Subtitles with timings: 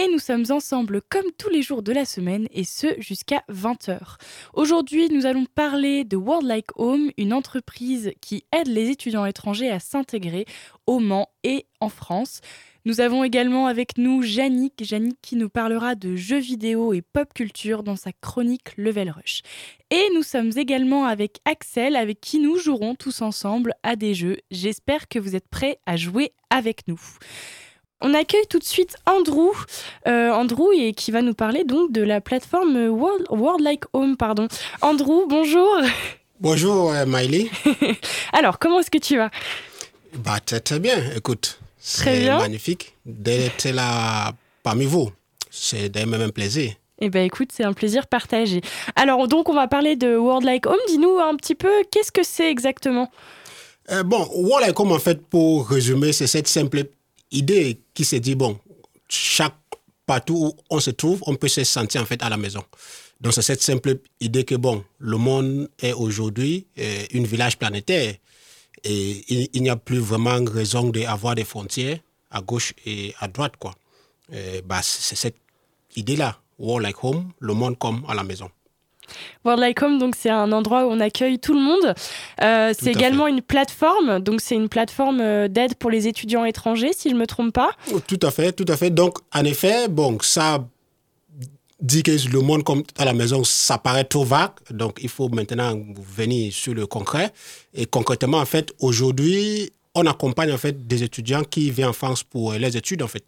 [0.00, 3.98] Et nous sommes ensemble comme tous les jours de la semaine et ce jusqu'à 20h.
[4.54, 9.72] Aujourd'hui, nous allons parler de World Like Home, une entreprise qui aide les étudiants étrangers
[9.72, 10.44] à s'intégrer
[10.86, 12.42] au Mans et en France.
[12.84, 17.34] Nous avons également avec nous Yannick, Yannick qui nous parlera de jeux vidéo et pop
[17.34, 19.42] culture dans sa chronique Level Rush.
[19.90, 24.36] Et nous sommes également avec Axel avec qui nous jouerons tous ensemble à des jeux.
[24.52, 27.00] J'espère que vous êtes prêts à jouer avec nous.
[28.00, 29.50] On accueille tout de suite Andrew,
[30.06, 34.16] euh, Andrew et qui va nous parler donc de la plateforme World, Like Home.
[34.16, 34.46] Pardon.
[34.82, 35.68] Andrew, bonjour.
[36.38, 37.50] Bonjour euh, Miley.
[38.32, 39.30] Alors, comment est-ce que tu vas?
[40.14, 41.58] Bah, très, bien, écoute.
[41.76, 45.10] C'est magnifique d'être là parmi vous.
[45.50, 46.74] C'est d'un même plaisir.
[47.00, 48.60] Eh bien, écoute, c'est un plaisir partagé.
[48.94, 50.78] Alors, donc, on va parler de World Like Home.
[50.86, 53.10] Dis-nous un petit peu, qu'est-ce que c'est exactement?
[53.90, 56.84] Euh, Bon, World Like Home, en fait, pour résumer, c'est cette simple
[57.30, 58.58] idée qui s'est dit, bon,
[59.08, 59.54] chaque
[60.06, 62.64] partout où on se trouve, on peut se sentir en fait à la maison.
[63.20, 68.14] Donc c'est cette simple idée que, bon, le monde est aujourd'hui euh, une village planétaire
[68.84, 71.98] et il, n'y a plus vraiment raison d'avoir des frontières
[72.30, 73.74] à gauche et à droite, quoi.
[74.32, 75.36] Euh, bah, c'est cette
[75.96, 78.50] idée-là, War Like Home, le monde comme à la maison.
[79.44, 81.94] World Like Home, donc c'est un endroit où on accueille tout le monde.
[82.42, 86.92] Euh, c'est également une plateforme, donc c'est une plateforme euh, d'aide pour les étudiants étrangers,
[86.92, 87.70] si je ne me trompe pas.
[87.92, 88.90] Oh, tout à fait, tout à fait.
[88.90, 90.64] Donc, en effet, bon, ça
[91.80, 94.50] dit que le monde comme à la maison, ça paraît trop vague.
[94.70, 95.78] Donc, il faut maintenant
[96.16, 97.32] venir sur le concret.
[97.74, 102.22] Et concrètement, en fait, aujourd'hui, on accompagne en fait des étudiants qui viennent en France
[102.22, 103.24] pour les études, en fait.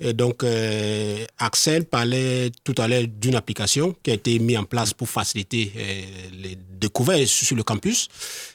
[0.00, 4.94] Donc, euh, Axel parlait tout à l'heure d'une application qui a été mise en place
[4.94, 6.02] pour faciliter euh,
[6.40, 8.08] les découvertes sur le campus.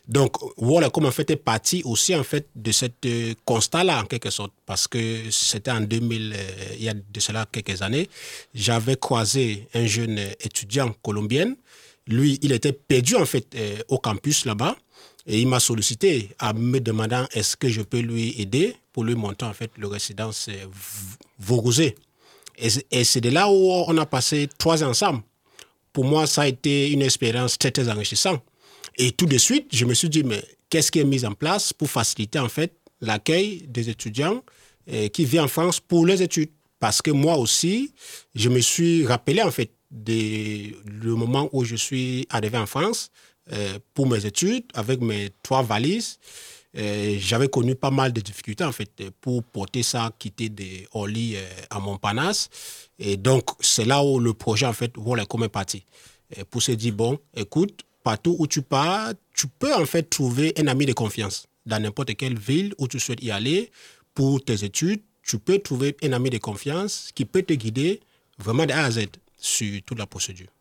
[0.07, 0.37] Donc,
[0.93, 4.53] comme en fait est parti aussi en fait de ce euh, constat-là en quelque sorte
[4.65, 6.33] parce que c'était en 2000,
[6.77, 8.09] il y a de cela quelques années,
[8.53, 11.53] j'avais croisé un jeune étudiant colombien.
[12.07, 13.55] Lui, il était perdu en fait
[13.89, 14.77] au campus là-bas.
[15.25, 19.15] Et il m'a sollicité en me demandant est-ce que je peux lui aider pour lui
[19.15, 20.49] montrer en fait le résidence
[21.39, 21.95] Vaugosé.
[22.57, 25.23] Et c'est de là où on a passé trois ans ensemble.
[25.91, 28.41] Pour moi, ça a été une expérience très, très enrichissante.
[28.97, 31.73] Et tout de suite, je me suis dit, mais qu'est-ce qui est mis en place
[31.73, 34.43] pour faciliter en fait l'accueil des étudiants
[34.87, 36.51] eh, qui viennent en France pour les études?
[36.79, 37.93] Parce que moi aussi,
[38.35, 43.09] je me suis rappelé en fait de, le moment où je suis arrivé en France
[43.09, 43.32] euh,
[43.93, 46.19] pour mes études avec mes trois valises.
[46.75, 51.35] Euh, j'avais connu pas mal de difficultés en fait pour porter ça, quitter de Orly
[51.35, 52.49] euh, à Montparnasse.
[52.97, 55.85] Et donc, c'est là où le projet en fait, voilà comment est parti.
[56.49, 60.67] pour se dire, bon, écoute, partout où tu pars, tu peux en fait trouver un
[60.67, 61.45] ami de confiance.
[61.65, 63.71] Dans n'importe quelle ville où tu souhaites y aller
[64.15, 68.01] pour tes études, tu peux trouver un ami de confiance qui peut te guider
[68.39, 69.05] vraiment de A à Z
[69.37, 70.52] sur toute la procédure.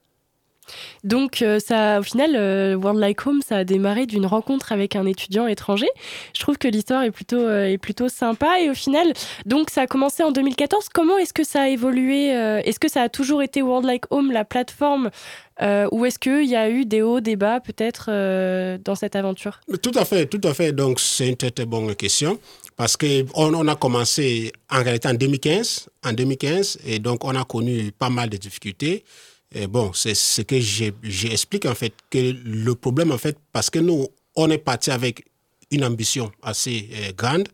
[1.04, 4.96] Donc, euh, ça, au final, euh, World Like Home, ça a démarré d'une rencontre avec
[4.96, 5.88] un étudiant étranger.
[6.34, 8.60] Je trouve que l'histoire est plutôt, euh, est plutôt sympa.
[8.60, 9.12] Et au final,
[9.46, 10.88] donc, ça a commencé en 2014.
[10.92, 14.32] Comment est-ce que ça a évolué Est-ce que ça a toujours été World Like Home,
[14.32, 15.10] la plateforme
[15.92, 18.10] ou est-ce qu'il y a eu des hauts, des bas peut-être
[18.78, 19.60] dans cette aventure?
[19.80, 20.72] Tout à fait, tout à fait.
[20.72, 22.38] Donc, c'est une très, bonne question
[22.76, 27.44] parce qu'on on a commencé en réalité en 2015, en 2015, et donc on a
[27.44, 29.04] connu pas mal de difficultés.
[29.54, 33.78] Et bon, c'est ce que j'explique en fait, que le problème en fait, parce que
[33.78, 35.24] nous, on est parti avec
[35.72, 37.48] une ambition assez euh, grande.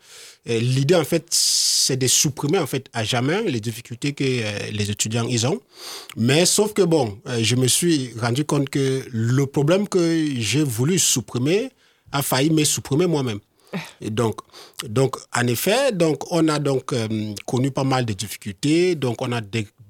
[0.47, 4.91] L'idée en fait, c'est de supprimer en fait à jamais les difficultés que euh, les
[4.91, 5.61] étudiants ils ont.
[6.17, 10.65] Mais sauf que bon, euh, je me suis rendu compte que le problème que j'ai
[10.65, 11.71] voulu supprimer
[12.13, 13.41] a failli me supprimer moi-même.
[14.01, 14.41] Et donc,
[14.89, 16.95] donc, en effet, donc, on a donc
[17.45, 18.95] connu pas mal de difficultés.
[18.95, 19.43] Donc, on a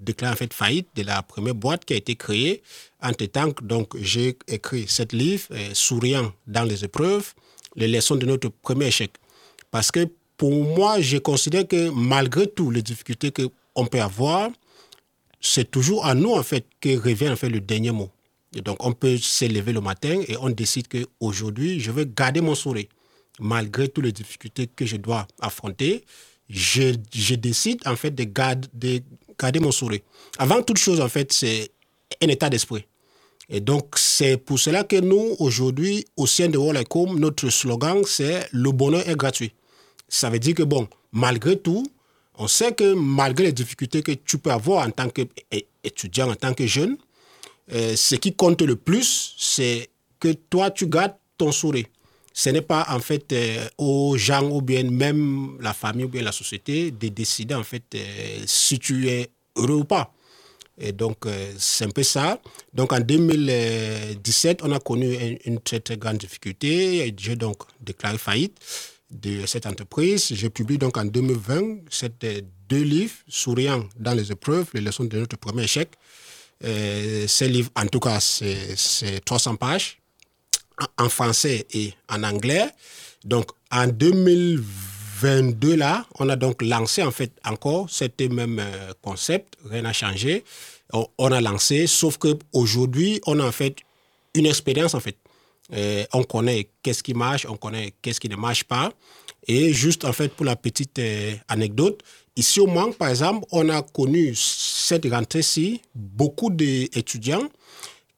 [0.08, 2.62] déclaré en fait faillite de la première boîte qui a été créée.
[3.02, 7.34] Entre-temps, donc, j'ai écrit cette livre, euh, Souriant dans les épreuves,
[7.76, 9.12] les leçons de notre premier échec.
[9.70, 14.50] Parce que pour moi, je considère que malgré tout les difficultés qu'on peut avoir,
[15.40, 18.10] c'est toujours à nous, en fait, que revient en fait le dernier mot.
[18.56, 22.40] Et donc, on peut se lever le matin et on décide qu'aujourd'hui, je vais garder
[22.40, 22.86] mon sourire.
[23.40, 26.04] Malgré toutes les difficultés que je dois affronter,
[26.48, 29.02] je, je décide, en fait, de garder, de
[29.38, 30.00] garder mon sourire.
[30.38, 31.70] Avant toute chose, en fait, c'est
[32.22, 32.84] un état d'esprit.
[33.48, 38.46] Et donc, c'est pour cela que nous, aujourd'hui, au sein de Home, notre slogan, c'est
[38.52, 39.52] le bonheur est gratuit.
[40.08, 41.86] Ça veut dire que, bon, malgré tout,
[42.36, 46.52] on sait que malgré les difficultés que tu peux avoir en tant qu'étudiant, en tant
[46.52, 46.96] que jeune,
[47.72, 49.88] euh, ce qui compte le plus, c'est
[50.20, 51.86] que toi, tu gardes ton sourire.
[52.38, 56.22] Ce n'est pas en fait euh, aux gens ou bien même la famille ou bien
[56.22, 60.14] la société de décider en fait euh, si tu es heureux ou pas.
[60.80, 61.26] Et donc,
[61.58, 62.40] c'est un peu ça.
[62.72, 65.12] Donc, en 2017, on a connu
[65.44, 67.12] une, très, très grande difficulté.
[67.18, 68.56] J'ai donc déclaré faillite
[69.10, 70.32] de cette entreprise.
[70.32, 72.24] Je publie donc en 2020 cette,
[72.68, 75.88] deux livres, Souriant dans les épreuves, les leçons de notre premier échec.
[76.62, 79.97] Euh, ces livres, en tout cas, c'est 300 pages
[80.96, 82.66] en français et en anglais.
[83.24, 89.56] Donc, en 2022, là, on a donc lancé en fait encore cet même euh, concept,
[89.68, 90.44] rien n'a changé.
[90.92, 93.76] On, a lancé, sauf qu'aujourd'hui, on a en fait
[94.34, 95.16] une expérience en fait.
[95.74, 98.90] Euh, on connaît qu'est-ce qui marche, on connaît qu'est-ce qui ne marche pas.
[99.46, 102.02] Et juste en fait pour la petite euh, anecdote,
[102.36, 107.48] ici au Mans, par exemple, on a connu cette rentrée-ci beaucoup d'étudiants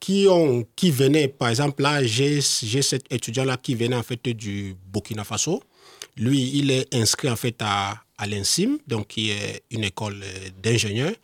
[0.01, 4.75] qui ont qui venaient, par exemple là, j'ai cet étudiant-là qui venait en fait du
[4.93, 5.63] Burkina Faso.
[6.17, 10.49] Lui, il est inscrit en fait à, à l'INSIM, donc qui est une école euh,
[10.63, 11.15] d'ingénieurs.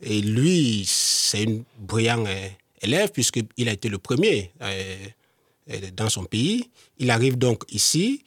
[0.00, 2.24] Et lui, c'est un brillant
[2.82, 4.96] élève puisqu'il a été le premier euh,
[5.96, 6.68] dans son pays.
[6.98, 8.24] Il arrive donc ici,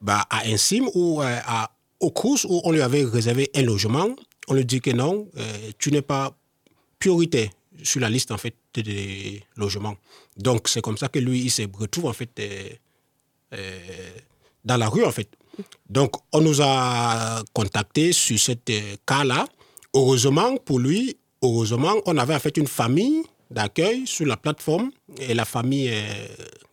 [0.00, 1.70] bah, à Insim ou euh, à,
[2.00, 4.08] au où on lui avait réservé un logement.
[4.48, 6.34] On lui dit que non, euh, tu n'es pas
[6.98, 7.50] priorité
[7.82, 9.96] sur la liste en fait des logements.
[10.36, 12.40] Donc c'est comme ça que lui, il se retrouve en fait
[14.64, 15.28] dans la rue en fait.
[15.88, 18.52] Donc on nous a contacté sur ce
[19.06, 19.46] cas-là.
[19.94, 25.34] Heureusement pour lui, heureusement, on avait en fait une famille d'accueil sur la plateforme et
[25.34, 25.92] la famille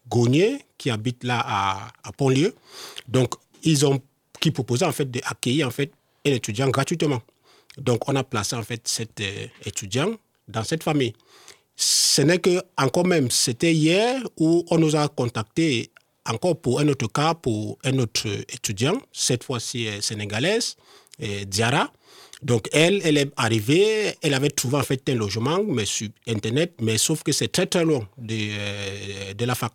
[0.09, 2.53] Gognier qui habite là à, à Pontlieu.
[3.07, 3.33] Donc,
[3.63, 3.99] ils ont
[4.39, 5.91] qui proposaient en fait d'accueillir en fait
[6.25, 7.21] un étudiant gratuitement.
[7.77, 10.11] Donc, on a placé en fait cet euh, étudiant
[10.47, 11.13] dans cette famille.
[11.75, 15.91] Ce n'est que encore même, c'était hier où on nous a contacté
[16.25, 20.75] encore pour un autre cas, pour un autre étudiant, cette fois-ci sénégalaise,
[21.47, 21.91] Diara.
[22.43, 26.73] Donc elle, elle est arrivée, elle avait trouvé en fait un logement, mais sur Internet,
[26.81, 29.73] mais sauf que c'est très très loin de, euh, de la fac.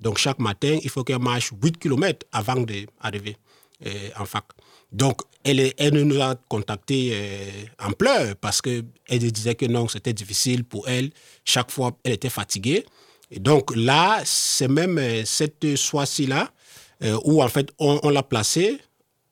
[0.00, 3.36] Donc chaque matin, il faut qu'elle marche 8 km avant d'arriver
[3.86, 4.44] euh, en fac.
[4.90, 10.12] Donc elle, elle nous a contactés euh, en pleurs parce qu'elle disait que non, c'était
[10.12, 11.10] difficile pour elle.
[11.44, 12.84] Chaque fois, elle était fatiguée.
[13.30, 16.50] Et donc là, c'est même euh, cette soie-ci-là
[17.24, 18.76] où en fait on, l'a placée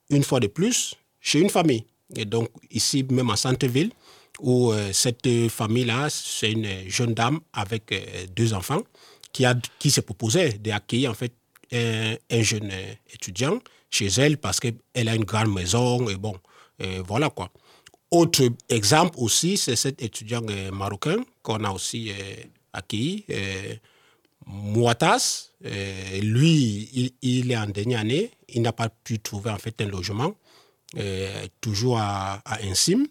[0.09, 1.85] une fois de plus chez une famille.
[2.15, 3.91] Et donc ici, même en centre-ville,
[4.39, 7.93] où cette famille-là, c'est une jeune dame avec
[8.35, 8.81] deux enfants
[9.31, 11.31] qui, a, qui s'est proposé d'accueillir en fait
[11.71, 12.71] un, jeune
[13.13, 13.59] étudiant
[13.89, 16.35] chez elle parce qu'elle a une grande maison et bon,
[17.05, 17.51] voilà quoi.
[18.11, 22.13] Autre exemple aussi, c'est cet étudiant euh, marocain qu'on a aussi euh,
[22.73, 23.75] accueilli, euh,
[24.47, 25.51] Mouatas.
[26.21, 30.33] lui, il, est en dernière année, il n'a pas pu trouver en fait un logement,
[31.61, 33.05] toujours à, Insim.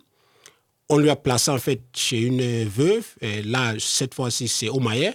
[0.88, 3.06] On lui a placé en fait chez une veuve,
[3.44, 5.14] là, cette fois-ci, c'est au Maillet.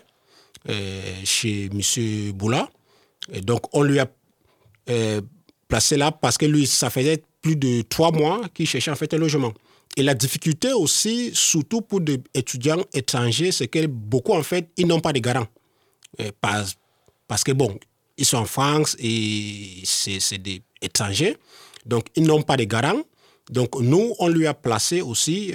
[1.25, 2.32] Chez M.
[2.32, 2.70] Boula.
[3.41, 4.10] Donc, on lui a
[5.67, 9.13] placé là parce que lui, ça faisait plus de trois mois qu'il cherchait en fait
[9.13, 9.53] un logement.
[9.96, 14.88] Et la difficulté aussi, surtout pour des étudiants étrangers, c'est que beaucoup, en fait, ils
[14.88, 15.46] n'ont pas de garant.
[16.20, 16.75] Euh, parce,
[17.27, 17.77] parce que, bon,
[18.17, 21.38] ils sont en France et c'est des étrangers.
[21.86, 23.01] Donc, ils n'ont pas de garant.
[23.51, 25.51] Donc, nous, on lui a placé aussi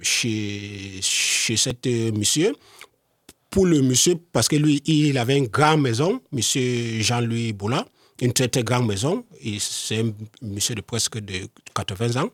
[0.00, 2.54] chez, chez cet monsieur
[3.50, 7.84] pour le monsieur, parce que lui, il avait une grande maison, monsieur Jean-Louis Boula,
[8.20, 9.24] une très très grande maison,
[9.58, 10.12] c'est un
[10.42, 12.30] monsieur de presque de 80 ans.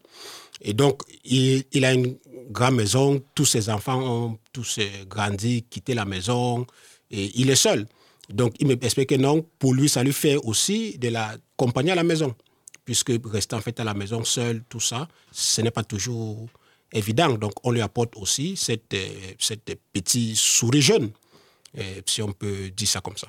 [0.60, 2.16] Et donc, il, il, a une
[2.50, 6.66] grande maison, tous ses enfants ont tous grandi, quitté la maison,
[7.10, 7.86] et il est seul.
[8.28, 11.94] Donc, il m'explique que non, pour lui, ça lui fait aussi de la compagnie à
[11.94, 12.34] la maison,
[12.84, 16.46] puisque rester en fait à la maison seul, tout ça, ce n'est pas toujours
[16.92, 17.34] évident.
[17.34, 21.10] Donc, on lui apporte aussi cette, euh, cette petite souris jeune,
[21.78, 23.28] euh, si on peut dire ça comme ça.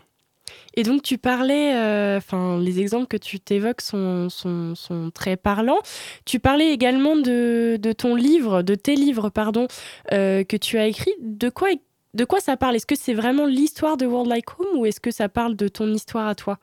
[0.76, 5.38] Et donc tu parlais, euh, enfin les exemples que tu t'évoques sont, sont, sont, très
[5.38, 5.80] parlants.
[6.26, 9.68] Tu parlais également de, de, ton livre, de tes livres, pardon,
[10.12, 11.14] que tu as écrit.
[11.22, 11.70] De quoi,
[12.14, 12.76] de quoi ça parle?
[12.76, 15.68] Est-ce que c'est vraiment l'histoire de World Like Home ou est-ce que ça parle de
[15.68, 16.60] ton histoire à toi?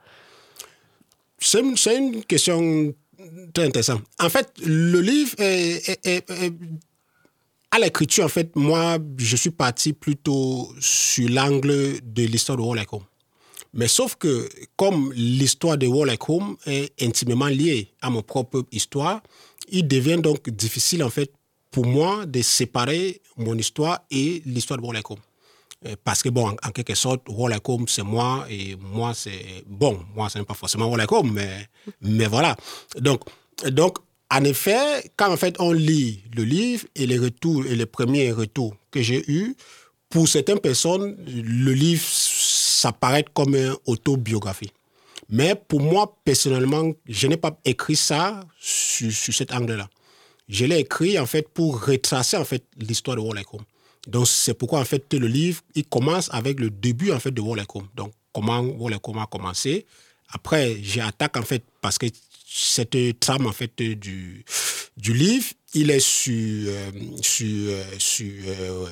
[1.39, 2.95] C'est une, une, question
[3.53, 4.03] très intéressante.
[4.19, 5.99] En fait, le livre est
[7.75, 12.93] à l'écriture, en fait, moi, je suis parti plutôt sur l'angle de l'histoire de Warlock
[12.93, 13.03] Home.
[13.75, 19.21] Mais sauf que, comme l'histoire de Warlock Home est intimement liée à mon propre histoire,
[19.69, 21.33] il devient donc difficile, en fait,
[21.71, 25.19] pour moi de séparer mon histoire et l'histoire de Warlock Home.
[25.87, 29.65] Euh, parce que, bon, en, quelque sorte, Warlock Home, c'est moi et moi, c'est.
[29.67, 31.69] Bon, moi, ce n'est pas forcément Warlock Home, mais,
[32.01, 32.57] mais voilà.
[33.01, 33.23] Donc,
[33.71, 33.99] donc,
[34.31, 38.33] en effet, quand en fait on lit le livre et les retours et les premiers
[38.33, 39.57] retours que j'ai eus,
[40.09, 42.03] pour certaines personnes, le livre,
[42.75, 44.73] ça paraît comme une autobiographie.
[45.29, 49.89] Mais pour moi, personnellement, je n'ai pas écrit ça sur, cet angle-là.
[50.49, 53.65] Je l'ai écrit en fait pour retracer en fait l'histoire de Warlock Home.
[54.07, 57.41] Donc c'est pourquoi en fait le livre il commence avec le début en fait de
[57.41, 57.89] Warlock Home.
[57.95, 59.87] Donc comment Warlock Home a commencé.
[60.29, 62.07] Après j'attaque en fait parce que
[62.47, 64.45] cette trame en fait du,
[64.97, 66.33] du livre, il est sur,
[66.69, 66.91] euh,
[67.21, 68.87] sur, euh, sur euh,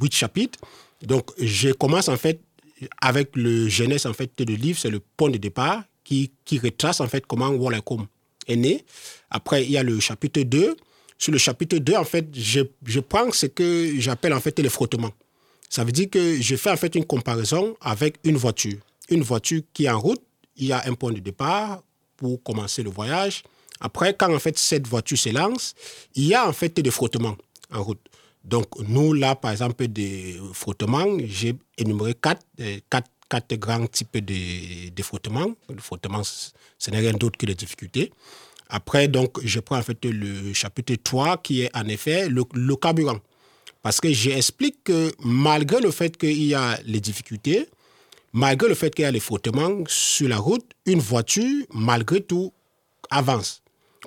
[0.00, 0.58] huit chapitres.
[1.02, 2.40] Donc, je commence en fait
[3.00, 7.00] avec le jeunesse en fait du livre, c'est le point de départ qui, qui retrace
[7.00, 7.82] en fait comment Wallace
[8.46, 8.84] est né.
[9.30, 10.76] Après, il y a le chapitre 2.
[11.18, 14.68] Sur le chapitre 2, en fait, je, je prends ce que j'appelle en fait les
[14.68, 15.12] frottements.
[15.68, 18.78] Ça veut dire que je fais en fait une comparaison avec une voiture.
[19.08, 20.22] Une voiture qui est en route,
[20.56, 21.82] il y a un point de départ,
[22.16, 23.42] pour commencer le voyage.
[23.80, 25.74] Après, quand en fait cette voiture se lance,
[26.14, 27.36] il y a en fait des frottements
[27.72, 28.00] en route.
[28.46, 34.88] Donc nous, là, par exemple, des frottements, j'ai énuméré quatre, euh, quatre, grands types de,
[34.90, 35.50] de frottements.
[35.68, 38.12] Le frottement, ce n'est rien d'autre que des difficultés.
[38.68, 43.18] Après, donc, je prends en fait le chapitre 3 qui est en effet le carburant.
[43.82, 47.68] Parce que j'explique que malgré le fait qu'il y a les difficultés,
[48.32, 52.52] malgré le fait qu'il y a les frottements sur la route, une voiture, malgré tout,
[53.10, 53.62] avance.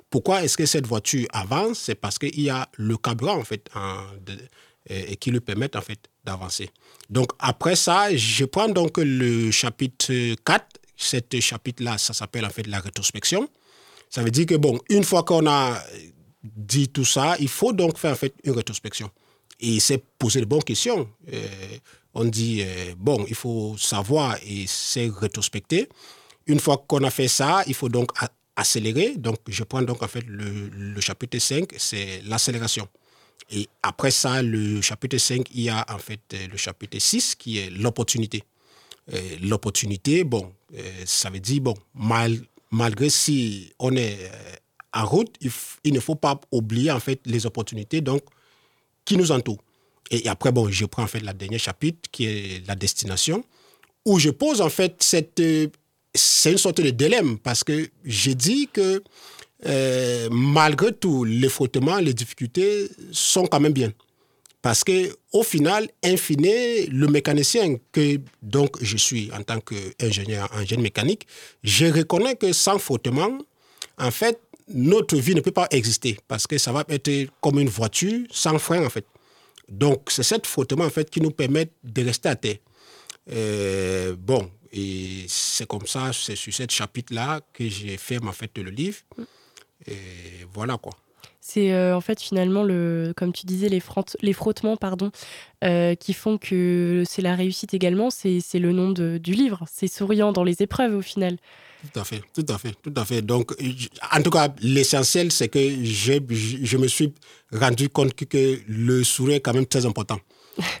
[0.08, 1.78] Pourquoi est-ce que cette voiture avance?
[1.78, 3.68] C'est parce qu'il y a le carburant, en fait,
[4.88, 6.70] et qui lui permet, en fait, d'avancer.
[7.08, 10.66] Donc, après ça, je prends donc le chapitre 4.
[10.96, 13.48] Cet chapitre-là, ça s'appelle, en fait, la rétrospection.
[14.08, 15.82] Ça veut dire que, bon, une fois qu'on a
[16.42, 19.10] dit tout ça, il faut donc faire, en fait, une rétrospection.
[19.60, 21.08] Et c'est poser de bonnes questions.
[21.32, 21.46] Euh,
[22.14, 25.88] on dit, euh, bon, il faut savoir et c'est rétrospecter.
[26.46, 28.10] Une fois qu'on a fait ça, il faut donc
[28.60, 29.16] accélérer.
[29.16, 32.88] Donc, je prends donc en fait le, chapitre 5, c'est l'accélération.
[33.50, 37.34] Et après ça, le chapitre 5, il y a en fait euh, le chapitre 6
[37.34, 38.44] qui est l'opportunité.
[39.12, 40.52] Euh, l'opportunité, bon,
[41.04, 42.38] ça veut dire, bon, mal,
[42.70, 44.30] malgré si on est
[44.92, 45.34] en route,
[45.84, 48.22] il, ne faut pas oublier en fait les opportunités donc,
[49.04, 49.62] qui nous entourent.
[50.10, 53.44] Et après, bon, je prends en fait la dernière chapitre qui est la destination,
[54.04, 55.40] où je pose en fait cette.
[56.14, 59.02] C'est une sorte de dilemme parce que j'ai dit que
[59.66, 63.92] euh, malgré tout, les frottements, les difficultés sont quand même bien.
[64.62, 66.42] Parce que au final, in fine,
[66.90, 71.26] le mécanicien que donc je suis en tant qu'ingénieur en génie mécanique,
[71.62, 73.38] je reconnais que sans frottement,
[73.98, 74.38] en fait,
[74.68, 78.58] notre vie ne peut pas exister parce que ça va être comme une voiture sans
[78.58, 79.06] frein en fait.
[79.70, 82.56] Donc, c'est cette frottement, en fait, qui nous permet de rester à terre.
[83.32, 88.56] Euh, bon, et c'est comme ça, c'est sur ce chapitre-là que j'ai fait, en fait,
[88.58, 88.98] le livre.
[89.86, 90.92] Et voilà, quoi.
[91.42, 93.82] C'est euh, en fait finalement le, comme tu disais, les,
[94.20, 95.10] les frottements pardon,
[95.64, 98.10] euh, qui font que c'est la réussite également.
[98.10, 99.64] C'est le nom de, du livre.
[99.70, 101.38] C'est souriant dans les épreuves au final.
[101.92, 103.22] Tout à fait, tout à fait, tout à fait.
[103.22, 103.54] Donc,
[104.12, 106.12] en tout cas, l'essentiel, c'est que je,
[106.62, 107.14] je me suis
[107.52, 110.20] rendu compte que le sourire est quand même très important.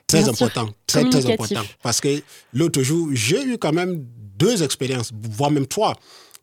[0.06, 1.62] Très important, très, très important.
[1.82, 2.22] Parce que
[2.52, 4.04] l'autre jour, j'ai eu quand même
[4.36, 5.94] deux expériences, voire même trois.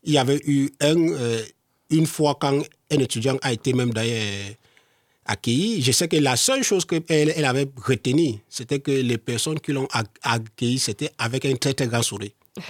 [0.03, 1.43] Il y avait eu un, euh,
[1.89, 4.53] une fois quand un étudiant a été même d'ailleurs
[5.25, 5.81] accueilli.
[5.81, 7.03] Je sais que la seule chose qu'elle
[7.35, 9.87] elle avait retenue, c'était que les personnes qui l'ont
[10.23, 12.31] accueilli, c'était avec un très, très grand sourire.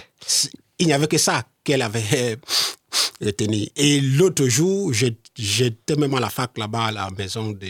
[0.80, 2.38] Il n'y avait que ça qu'elle avait
[3.20, 3.68] retenu.
[3.76, 7.66] Et l'autre jour, j'étais même à la fac là-bas, à la maison de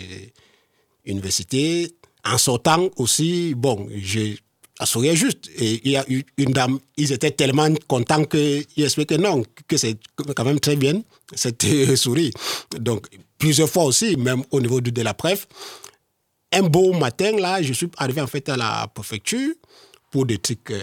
[1.04, 1.94] l'université.
[2.30, 4.38] En sortant aussi, bon, j'ai
[4.84, 5.50] sourié juste.
[5.56, 9.76] Et il y a eu une dame, ils étaient tellement contents qu'ils expliquaient non, que
[9.76, 9.98] c'est
[10.34, 11.02] quand même très bien,
[11.34, 11.64] cette
[11.96, 12.32] souris.
[12.78, 13.06] Donc,
[13.38, 15.46] plusieurs fois aussi, même au niveau de la preuve.
[16.52, 19.54] Un beau matin, là, je suis arrivé en fait à la préfecture
[20.10, 20.82] pour des trucs euh,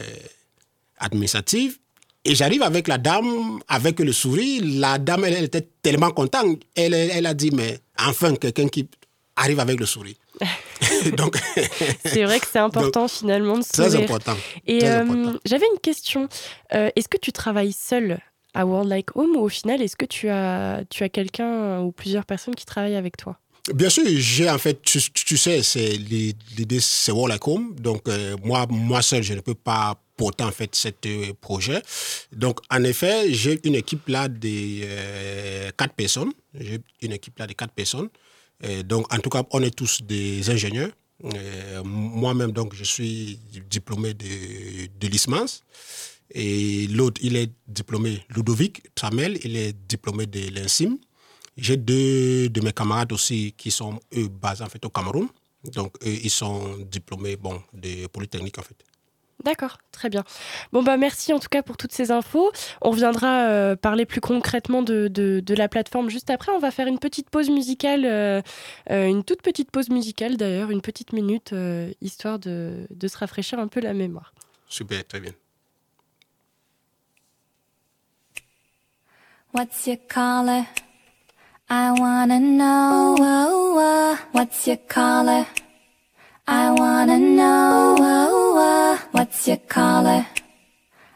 [0.99, 1.79] administratifs.
[2.23, 4.61] Et j'arrive avec la dame, avec le sourire.
[4.65, 6.61] La dame, elle, était tellement contente.
[6.75, 8.87] Elle, elle, a dit, mais enfin, quelqu'un qui
[9.35, 10.15] arrive avec le sourire.
[11.17, 11.38] Donc,
[12.05, 13.91] c'est vrai que c'est important finalement de sourire.
[13.91, 14.35] Très important.
[14.65, 16.27] Et euh, j'avais une question.
[16.74, 18.19] Euh, est-ce que tu travailles seul
[18.53, 21.91] à World Like Home ou au final, est-ce que tu as, tu as quelqu'un ou
[21.91, 23.38] plusieurs personnes qui travaillent avec toi?
[23.74, 27.75] Bien sûr, j'ai en fait, tu, tu sais, c'est l'idée, c'est Home.
[27.79, 31.81] Donc, euh, moi, moi seul, je ne peux pas porter en fait ce euh, projet.
[32.31, 36.31] Donc, en effet, j'ai une équipe là de quatre personnes.
[36.53, 38.09] J'ai une équipe là de quatre personnes.
[38.85, 40.91] Donc, en tout cas, on est tous des ingénieurs.
[41.83, 45.62] Moi-même, donc, je suis diplômé de, de l'ISMANS.
[46.31, 50.97] Et l'autre, il est diplômé, Ludovic Tramel, il est diplômé de l'INSIM.
[51.57, 54.00] J'ai deux de mes camarades aussi qui sont,
[54.41, 55.27] basés en fait au Cameroun.
[55.74, 58.75] Donc, eux, ils sont diplômés bon, de Polytechnique en fait.
[59.43, 60.23] D'accord, très bien.
[60.71, 62.51] Bon, bah merci en tout cas pour toutes ces infos.
[62.81, 66.51] On reviendra euh, parler plus concrètement de, de, la plateforme juste après.
[66.51, 68.41] On va faire une petite pause musicale, euh,
[68.89, 71.53] euh, une toute petite pause musicale d'ailleurs, une petite minute,
[72.01, 74.33] histoire de, de se rafraîchir un peu la mémoire.
[74.67, 75.31] Super, très bien.
[79.53, 80.65] What's your color?
[81.69, 83.15] I wanna know
[84.33, 85.45] what's your color.
[86.47, 90.27] I wanna know oh, oh, what's your color.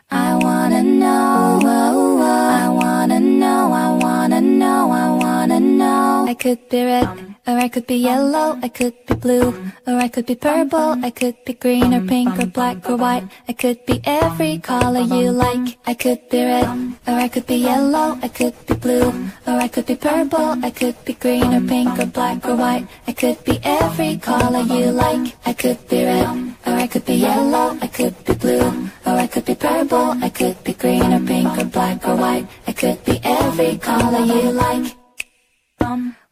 [0.09, 1.59] I wanna know.
[1.63, 3.71] Oh, I wanna know.
[3.71, 4.91] I wanna know.
[4.91, 6.25] I wanna know.
[6.27, 9.49] I could be red or I could be yellow, I could be blue,
[9.87, 13.25] or I could be purple, I could be green or pink or black or white.
[13.47, 15.79] I could be every color you like.
[15.87, 16.69] I could be red,
[17.07, 19.09] or I could be yellow, I could be blue,
[19.47, 22.87] or I could be purple, I could be green or pink or black or white.
[23.07, 25.33] I could be every color you like.
[25.45, 26.29] I could be red,
[26.67, 28.69] or I could be yellow, I could be blue,
[29.07, 32.47] or I could be purple, I could be green or pink or black or white.
[32.67, 34.93] I could be every color you like.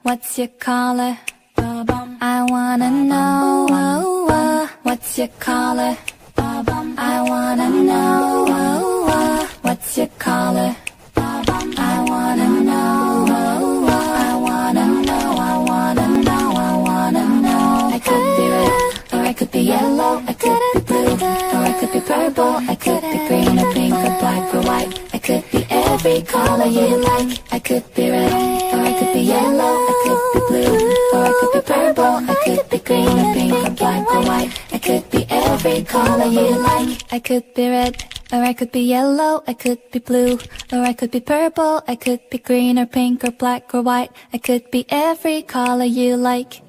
[0.08, 1.18] What's your color?
[1.58, 4.70] I wanna know.
[4.84, 5.98] What's your color?
[6.38, 9.50] I wanna know.
[9.64, 10.74] What's your color?
[11.18, 13.26] I wanna know.
[13.28, 15.28] I wanna know.
[15.52, 16.46] I wanna know.
[16.56, 17.90] I wanna know.
[17.92, 18.72] I could be red,
[19.12, 20.24] or I could be yellow.
[20.26, 21.16] I could be blue,
[21.54, 22.56] or I could be purple.
[22.72, 25.07] I could be green or pink or black or white.
[25.28, 27.40] I could be every color you like.
[27.52, 29.76] I could be red, or I could be yellow.
[29.92, 30.76] I could be blue,
[31.12, 32.16] or I could be purple.
[32.32, 34.62] I could be green or pink or black or white.
[34.72, 37.04] I could be every color you like.
[37.12, 39.44] I could be red, or I could be yellow.
[39.48, 40.40] I could be blue,
[40.72, 41.84] or I could be purple.
[41.90, 44.12] I could be green or pink or black or white.
[44.32, 46.62] I could be every color you like.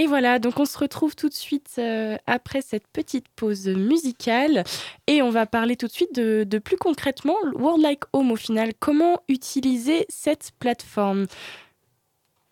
[0.00, 4.64] Et voilà, donc on se retrouve tout de suite euh, après cette petite pause musicale
[5.06, 8.72] et on va parler tout de suite de, plus concrètement World Like Home au final.
[8.80, 11.26] Comment utiliser cette plateforme?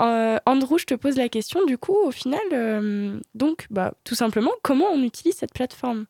[0.02, 2.38] Euh, Andrew, je te pose la question du coup au final.
[2.52, 6.04] Euh, donc, bah, tout simplement, comment on utilise cette plateforme?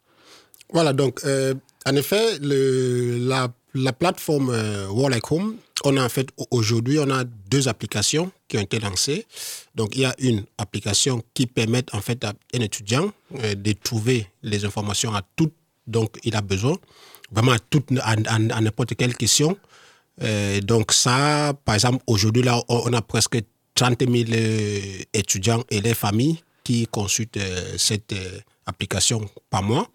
[0.73, 4.49] Voilà, donc en effet, la, la, plateforme
[4.91, 8.79] World Like Home on a en fait aujourd'hui, on a deux applications qui ont été
[8.81, 9.27] lancées.
[9.75, 13.13] Donc, il y a une application qui permet en fait à un étudiant
[13.43, 15.51] euh, de trouver les informations à tout
[15.87, 16.77] dont il a besoin,
[17.31, 19.57] vraiment à, toute, à, n'importe quelle question.
[20.23, 23.39] Euh, donc, ça, par exemple, aujourd'hui, là, on a presque
[23.75, 24.81] 30 000 euh,
[25.13, 27.39] étudiants et les familles qui consultent
[27.79, 28.15] cette
[28.67, 29.89] application par mois.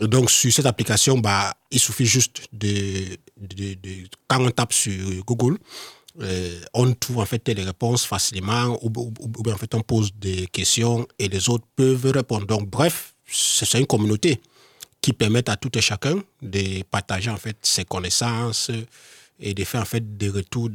[0.00, 5.24] Donc, sur cette application, bah, il suffit juste de, de, de, quand on tape sur
[5.24, 5.58] Google,
[6.20, 10.46] euh, on trouve en fait les réponses facilement ou, bien en fait on pose des
[10.46, 12.46] questions et les autres peuvent répondre.
[12.46, 14.40] Donc, bref, c'est une communauté
[15.00, 18.70] qui permet à tout et chacun de partager en fait ses connaissances
[19.40, 20.70] et de faire en fait des retours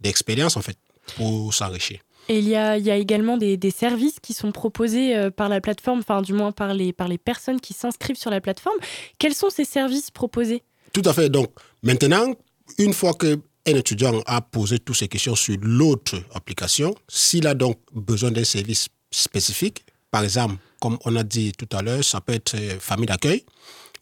[0.00, 0.76] d'expérience en fait
[1.16, 2.00] pour s'enrichir.
[2.28, 6.22] Et il y a, également des, services qui sont proposés euh, par la plateforme, enfin
[6.22, 8.76] du moins par les, par les personnes qui s'inscrivent sur la plateforme.
[9.18, 10.62] Quels sont ces services proposés?
[10.92, 11.28] Tout à fait.
[11.28, 11.50] Donc
[11.82, 12.34] maintenant,
[12.78, 17.54] une fois que un étudiant a posé toutes ses questions sur l'autre application, s'il a
[17.54, 22.20] donc besoin d'un service spécifique, par exemple, comme on a dit tout à l'heure, ça
[22.20, 23.44] peut être euh, famille d'accueil.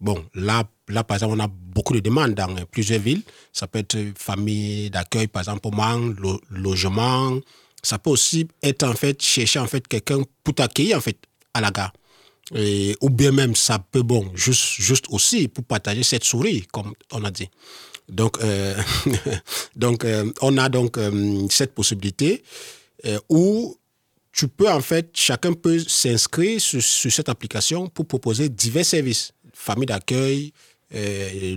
[0.01, 3.23] Bon, là, là, par exemple, on a beaucoup de demandes dans plusieurs villes.
[3.53, 7.39] Ça peut être famille d'accueil, par exemple, pour le logement,
[7.83, 11.19] ça peut aussi être en fait chercher en fait quelqu'un pour t'accueillir en fait
[11.55, 11.93] à la gare.
[13.01, 17.25] Ou bien même ça peut bon juste juste aussi pour partager cette souris comme on
[17.25, 17.49] a dit.
[18.09, 18.81] Donc euh,
[19.77, 22.43] donc euh, on a donc euh, cette possibilité
[23.29, 23.77] où
[24.33, 29.87] tu peux en fait chacun peut s'inscrire sur, cette application pour proposer divers services famille
[29.87, 30.53] d'accueil,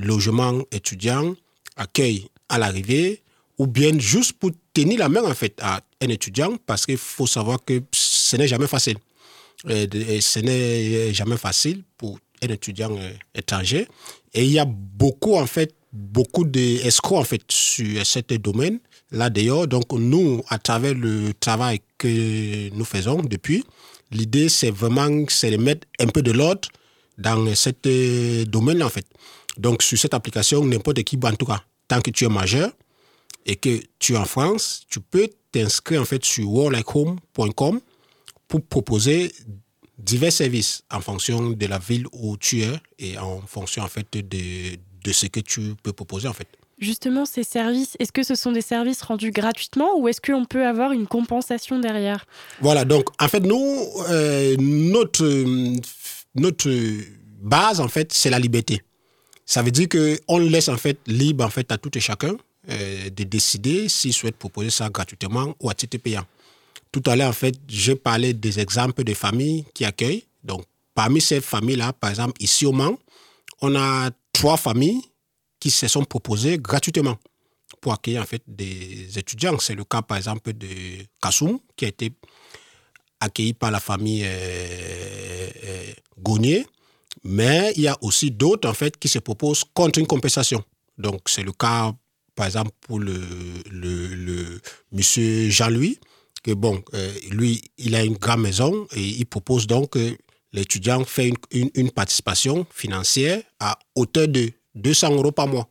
[0.01, 1.35] logement étudiant,
[1.75, 3.21] accueil à l'arrivée
[3.57, 7.27] ou bien juste pour tenir la main en fait à un étudiant parce qu'il faut
[7.27, 8.97] savoir que ce n'est jamais facile.
[9.67, 13.87] Et ce n'est jamais facile pour un étudiant euh, étranger.
[14.33, 18.79] Et il y a beaucoup en fait beaucoup d'escrocs en fait sur ce domaine
[19.11, 19.67] là d'ailleurs.
[19.67, 23.63] Donc nous, à travers le travail que nous faisons depuis,
[24.11, 26.67] l'idée c'est vraiment c'est de mettre un peu de l'ordre
[27.17, 29.05] dans ce domaine en fait.
[29.57, 32.71] Donc sur cette application, n'importe qui, en tout cas, tant que tu es majeur
[33.45, 37.79] et que tu es en France, tu peux t'inscrire en fait sur worldlikehome.com
[38.47, 39.31] pour proposer
[39.97, 44.07] divers services en fonction de la ville où tu es et en fonction en fait
[44.11, 46.47] de, de ce que tu peux proposer en fait.
[46.77, 50.65] Justement, ces services, est-ce que ce sont des services rendus gratuitement ou est-ce qu'on peut
[50.65, 52.25] avoir une compensation derrière?
[52.59, 55.25] Voilà, donc en fait, nous, euh, notre,
[56.35, 56.69] notre
[57.41, 58.81] base, en fait, c'est la liberté.
[59.45, 62.35] Ça veut dire qu'on laisse en fait libre en fait à tout et chacun
[62.69, 66.25] euh, de décider s'il souhaite proposer ça gratuitement ou à titre payant.
[66.91, 70.25] Tout à l'heure, en fait, j'ai parlé des exemples de familles qui accueillent.
[70.43, 72.97] Donc, parmi ces familles-là, par exemple, ici au Mans,
[73.61, 75.01] on a trois familles
[75.59, 77.17] qui se sont proposées gratuitement
[77.81, 79.57] pour accueillir en fait des étudiants.
[79.59, 80.67] C'est le cas, par exemple, de
[81.21, 82.13] Kassoum, qui a été
[83.19, 86.63] accueilli par la famille euh, euh.
[87.23, 90.63] Mais il y a aussi d'autres, en fait, qui se proposent contre une compensation.
[90.97, 91.93] Donc, c'est le cas,
[92.35, 93.21] par exemple, pour le,
[93.71, 94.59] le,
[94.91, 95.99] monsieur Jean-Louis,
[96.43, 100.17] que bon, euh, lui, il a une grande maison et il propose donc que
[100.53, 105.69] l'étudiant fait une, une, participation financière à hauteur de 200 euros par mois.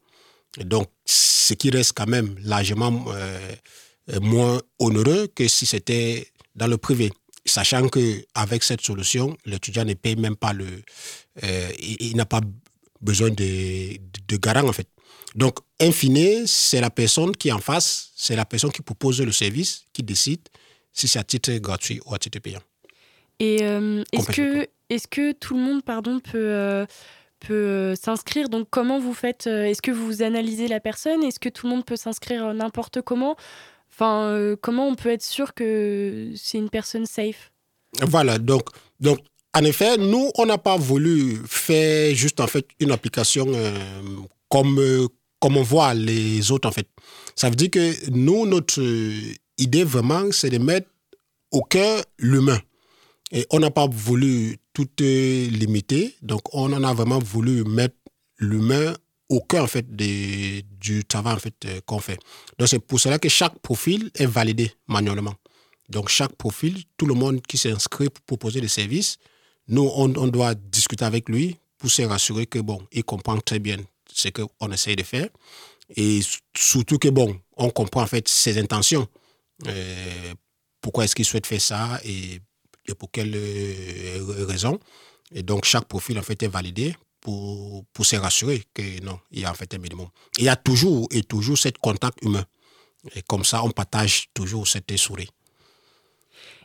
[0.64, 3.54] donc, ce qui reste quand même largement euh,
[4.20, 7.12] moins onéreux que si c'était dans le privé.
[7.46, 10.66] Sachant qu'avec cette solution, l'étudiant ne paye même pas le.
[11.42, 12.40] Euh, il, n'a pas
[13.02, 13.98] besoin de,
[14.28, 14.88] de, garant, en fait.
[15.34, 19.20] Donc, in fine, c'est la personne qui est en face, c'est la personne qui propose
[19.20, 20.40] le service qui décide
[20.92, 22.62] si c'est à titre gratuit ou à titre payant.
[23.40, 26.86] Et euh, est-ce que, est que tout le monde pardon, peut
[27.44, 28.48] peut euh, s'inscrire?
[28.48, 31.22] Donc comment vous faites euh, Est-ce que vous analysez la personne?
[31.22, 33.36] Est-ce que tout le monde peut s'inscrire euh, n'importe comment?
[33.90, 37.52] Enfin, comment on peut être sûr que c'est une personne safe?
[38.02, 38.64] Voilà, donc,
[38.98, 39.20] donc
[39.54, 43.46] en effet, nous, on n'a pas voulu faire juste en fait une application
[44.48, 45.08] comme,
[45.44, 46.88] comme on voit les autres en fait.
[47.36, 48.80] Ça veut dire que nous, notre
[49.58, 50.88] idée vraiment, c'est de mettre
[51.50, 52.58] au cœur l'humain.
[53.30, 57.94] Et on n'a pas voulu tout limiter, donc on en a vraiment voulu mettre
[58.38, 58.94] l'humain
[59.28, 62.18] au cœur en fait du travail en fait euh, qu'on fait.
[62.58, 65.34] Donc c'est pour cela que chaque profil est validé manuellement.
[65.90, 69.18] Donc chaque profil, tout le monde qui s'inscrit pour proposer des services,
[69.68, 73.76] nous on, doit discuter avec lui pour se rassurer que bon, il comprend très bien
[74.14, 75.28] ce qu'on essaye de faire
[75.96, 76.20] et
[76.56, 79.06] surtout que bon, on comprend en fait ses intentions.
[79.66, 80.34] Euh,
[80.80, 82.40] pourquoi est-ce qu'il souhaite faire ça et
[82.98, 84.78] pour quelles euh, raisons.
[85.32, 89.40] Et donc, chaque profil, en fait, est validé pour, pour se rassurer que non, il
[89.40, 90.08] y a en fait un minimum.
[90.38, 92.44] Il y a toujours et toujours ce contact humain.
[93.14, 95.28] Et comme ça, on partage toujours cette souris.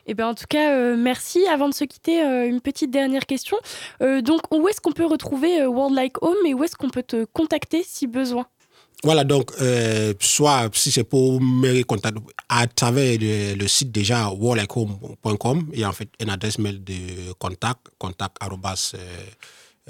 [0.06, 1.46] Eh bien, en tout cas, euh, merci.
[1.46, 3.56] Avant de se quitter, euh, une petite dernière question.
[4.00, 7.24] donc, où est-ce qu'on peut retrouver World Like Home et où est-ce qu'on peut te
[7.24, 8.46] contacter si besoin?
[9.02, 15.70] Voilà, donc, euh, soit si c'est pour me contacter à travers le, site déjà warlikehome.com,
[15.72, 18.36] il y a en fait une adresse mail de contact, contact
[18.94, 18.96] euh,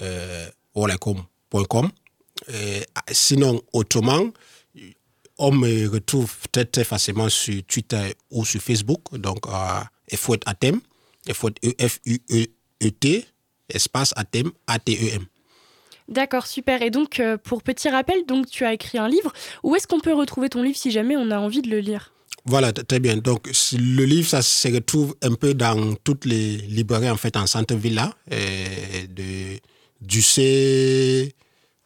[0.00, 0.46] euh
[3.10, 4.30] Sinon, autrement,
[5.38, 9.80] on me retrouve très très facilement sur Twitter ou sur Facebook, donc euh,
[10.14, 10.80] F Atem,
[11.28, 13.26] F-U-E-E-T,
[13.68, 15.26] espace Atem, A-T-E-M.
[16.08, 16.82] D'accord, super.
[16.82, 19.32] Et donc, euh, pour petit rappel, donc tu as écrit un livre.
[19.62, 22.12] Où est-ce qu'on peut retrouver ton livre si jamais on a envie de le lire?
[22.46, 23.16] Voilà, très bien.
[23.16, 27.46] Donc, le livre, ça se retrouve un peu dans toutes les librairies, en fait, en
[27.46, 29.60] centre-ville, là, de
[30.00, 31.34] Ducé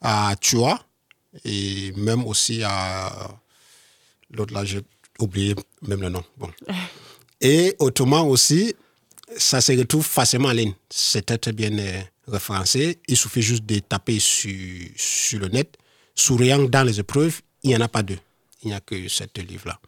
[0.00, 0.78] à Tua,
[1.44, 3.10] et même aussi à
[4.30, 4.80] l'autre, là, j'ai
[5.18, 6.22] oublié même le nom.
[6.36, 6.50] Bon.
[7.44, 8.74] Et autrement aussi,
[9.36, 10.72] ça se retrouve facilement en ligne.
[10.88, 12.98] C'est très, bien euh, référencé.
[13.06, 14.50] Il suffit juste de taper sur,
[14.96, 15.76] sur le net.
[16.14, 18.18] Souriant dans les épreuves, il n'y en a pas deux.
[18.62, 19.78] Il n'y a que ce livre-là.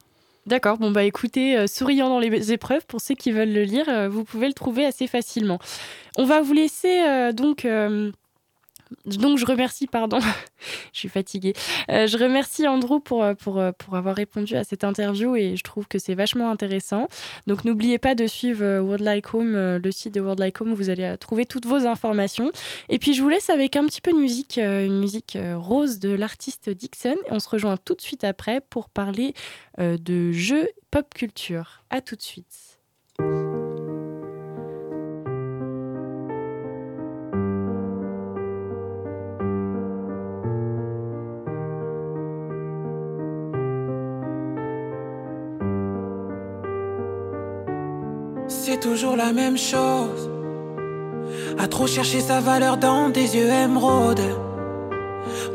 [0.44, 3.88] D'accord, bon bah écoutez, euh, Souriant dans les épreuves, pour ceux qui veulent le lire,
[3.88, 5.58] euh, vous pouvez le trouver assez facilement.
[6.18, 7.66] On va vous laisser donc
[9.04, 10.18] donc je remercie, pardon,
[10.92, 11.54] je suis fatiguée.
[11.90, 15.56] Euh, je remercie Andrew pour, euh, pour, euh, pour avoir répondu à cette interview et
[15.56, 17.08] je trouve que c'est vachement intéressant.
[17.46, 20.90] Donc n'oubliez pas de suivre World Like Home, le site de World Like Home, vous
[20.90, 22.50] allez trouver toutes vos informations.
[22.88, 26.10] Et puis je vous laisse avec un petit peu de musique, une musique rose de
[26.10, 27.16] l'artiste Dixon.
[27.30, 29.34] On se rejoint tout de suite après pour parler
[29.78, 31.82] de jeux pop culture.
[31.90, 32.75] À tout de suite.
[48.80, 50.30] Toujours la même chose.
[51.58, 54.20] À trop chercher sa valeur dans des yeux émeraudes.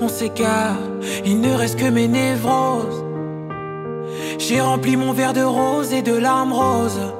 [0.01, 0.77] On s'égare,
[1.23, 3.05] il ne reste que mes névroses.
[4.39, 7.13] J'ai rempli mon verre de rose et de larmes roses.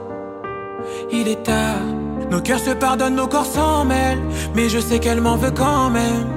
[1.12, 1.86] Il est tard,
[2.30, 4.22] nos cœurs se pardonnent, nos corps s'en mêlent.
[4.56, 6.28] Mais je sais qu'elle m'en veut quand même.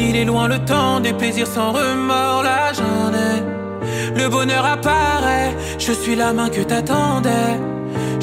[0.00, 4.20] Il est loin le temps des plaisirs sans remords, j'en ai.
[4.20, 7.73] Le bonheur apparaît, je suis la main que t'attendais.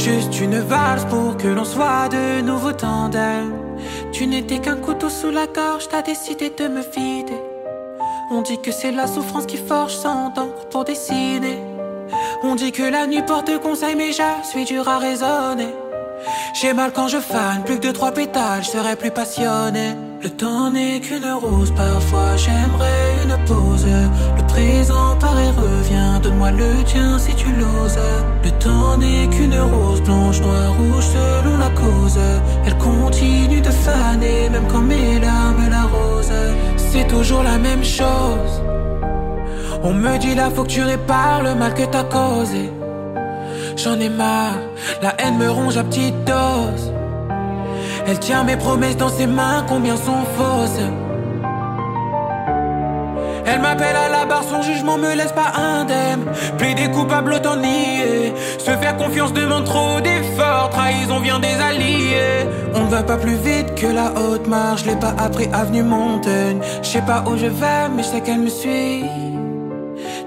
[0.03, 3.53] Juste une valse pour que l'on soit de nouveau tandem.
[4.11, 7.39] Tu n'étais qu'un couteau sous la gorge, t'as décidé de me vider.
[8.31, 11.59] On dit que c'est la souffrance qui forge sans d'encre pour dessiner.
[12.41, 15.75] On dit que la nuit porte conseil, mais je suis dur à raisonner.
[16.59, 19.95] J'ai mal quand je fane, plus que de trois pétales, je serais plus passionné.
[20.23, 23.87] Le temps n'est qu'une rose, parfois j'aimerais une pause.
[24.37, 27.97] Le présent paraît revient, donne-moi le tien si tu l'oses.
[28.43, 32.19] Le temps n'est qu'une rose, blanche, noire, rouge, selon la cause.
[32.67, 36.31] Elle continue de faner, même quand mes larmes l'arrosent.
[36.77, 38.61] C'est toujours la même chose.
[39.81, 42.69] On me dit là faut que tu répares le mal que t'as causé.
[43.75, 44.59] J'en ai marre,
[45.01, 46.91] la haine me ronge à petite dose.
[48.07, 50.81] Elle tient mes promesses dans ses mains, combien sont fausses.
[53.45, 56.25] Elle m'appelle à la barre, son jugement me laisse pas indemne.
[56.57, 58.33] Plaider coupable, autant nier.
[58.57, 60.69] Se faire confiance demande trop d'efforts.
[60.69, 62.47] Trahison vient des alliés.
[62.73, 64.85] On ne va pas plus vite que la haute marche.
[64.85, 66.59] L'ai pas appris avenue Montaigne.
[66.81, 69.03] Je sais pas où je vais, mais je sais qu'elle me suit.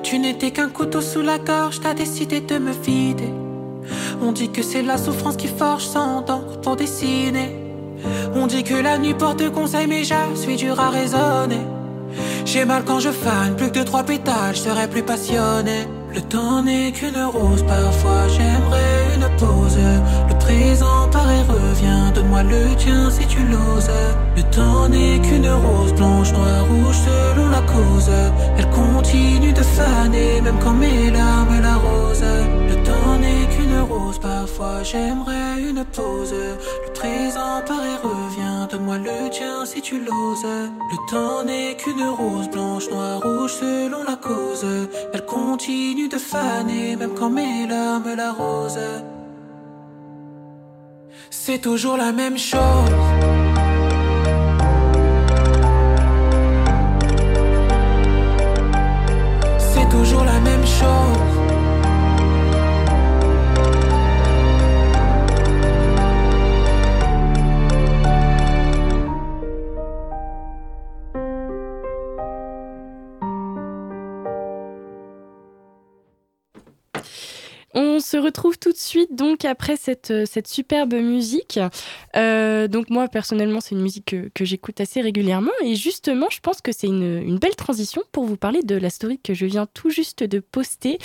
[0.02, 3.32] Tu n'étais qu'un couteau sous la gorge, t'as décidé de me vider.
[4.22, 7.63] On dit que c'est la souffrance qui forge sans d'encre pour dessiner.
[8.34, 11.64] On dit que la nuit porte conseil, mais je suis dur à raisonner.
[12.44, 15.88] J'ai mal quand je fane, plus que de trois pétales, je serais plus passionné.
[16.14, 19.78] Le temps n'est qu'une rose, parfois j'aimerais une pause.
[20.28, 23.90] Le présent paraît revient, donne-moi le tien si tu l'oses.
[24.36, 28.10] Le temps n'est qu'une rose, blanche, noire, rouge, selon la cause.
[28.56, 32.24] Elle continue de faner, même quand mes larmes l'arrosent.
[33.04, 36.32] Temps n'est qu'une rose, parfois j'aimerais une pause.
[36.86, 40.46] Le présent paraît revient, donne-moi le tien si tu l'oses.
[40.92, 44.66] Le temps n'est qu'une rose, blanche, noire, rouge, selon la cause.
[45.12, 49.02] Elle continue de faner, même quand mes larmes l'arrosent.
[51.30, 52.90] C'est toujours la même chose.
[59.58, 61.33] C'est toujours la même chose.
[78.04, 81.58] Se retrouve tout de suite donc après cette, euh, cette superbe musique.
[82.16, 86.60] Euh, donc moi personnellement c'est une musique que, j'écoute assez régulièrement et justement je pense
[86.60, 89.66] que c'est une, une, belle transition pour vous parler de la story que je viens
[89.72, 90.98] tout juste de poster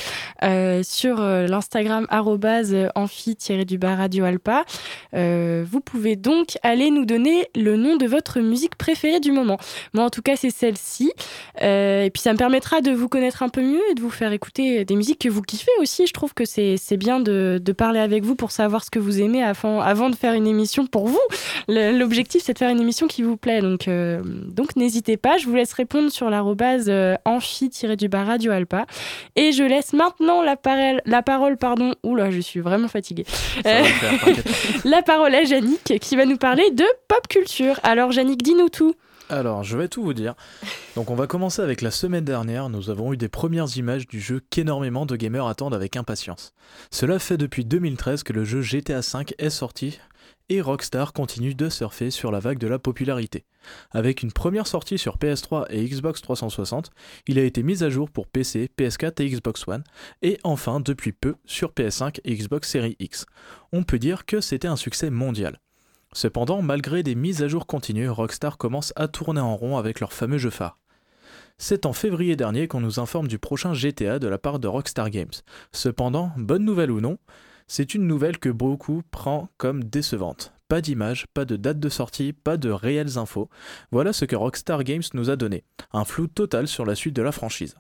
[0.44, 4.08] euh, sur l'Instagram amphi-du-bas
[5.14, 9.58] vous pouvez donc aller nous donner le nom de votre musique préférée du moment.
[9.94, 11.14] Moi en tout cas c'est celle-ci
[11.62, 14.34] et puis ça me permettra de vous connaître un peu mieux et de vous faire
[14.34, 16.06] écouter des musiques que vous kiffez aussi.
[16.06, 18.98] Je trouve que c'est c'est bien de, de, parler avec vous pour savoir ce que
[18.98, 21.22] vous aimez avant, avant de faire une émission pour vous.
[21.68, 23.62] L'objectif, c'est de faire une émission qui vous plaît.
[23.62, 25.38] Donc, euh, donc n'hésitez pas.
[25.38, 28.88] Je vous laisse répondre sur l'arrobase euh, amphi-du-bas Radio Alpa.
[29.36, 31.94] Et je laisse maintenant la, parole, la parole, pardon.
[32.02, 33.26] Oula, je suis vraiment fatiguée.
[33.68, 33.84] Euh,
[34.84, 37.80] la parole à Yannick qui va nous parler de pop culture.
[37.84, 38.96] Alors, Yannick, dis-nous tout.
[39.32, 40.34] Alors, je vais tout vous dire.
[40.96, 42.68] Donc, on va commencer avec la semaine dernière.
[42.68, 46.52] Nous avons eu des premières images du jeu qu'énormément de gamers attendent avec impatience.
[46.90, 50.00] Cela fait depuis 2013 que le jeu GTA V est sorti
[50.50, 53.46] et Rockstar continue de surfer sur la vague de la popularité.
[53.92, 56.90] Avec une première sortie sur PS3 et Xbox 360,
[57.28, 59.84] il a été mis à jour pour PC, PS4 et Xbox One,
[60.24, 63.28] et enfin depuis peu sur PS5 et Xbox Series X.
[63.72, 65.60] On peut dire que c'était un succès mondial.
[66.14, 70.12] Cependant, malgré des mises à jour continues, Rockstar commence à tourner en rond avec leur
[70.12, 70.80] fameux jeu phare.
[71.58, 75.10] C'est en février dernier qu'on nous informe du prochain GTA de la part de Rockstar
[75.10, 75.28] Games.
[75.72, 77.18] Cependant, bonne nouvelle ou non,
[77.68, 80.54] c'est une nouvelle que beaucoup prend comme décevante.
[80.70, 83.50] Pas d'image, pas de date de sortie, pas de réelles infos.
[83.92, 85.64] Voilà ce que Rockstar Games nous a donné.
[85.94, 87.76] Un flou total sur la suite de la franchise.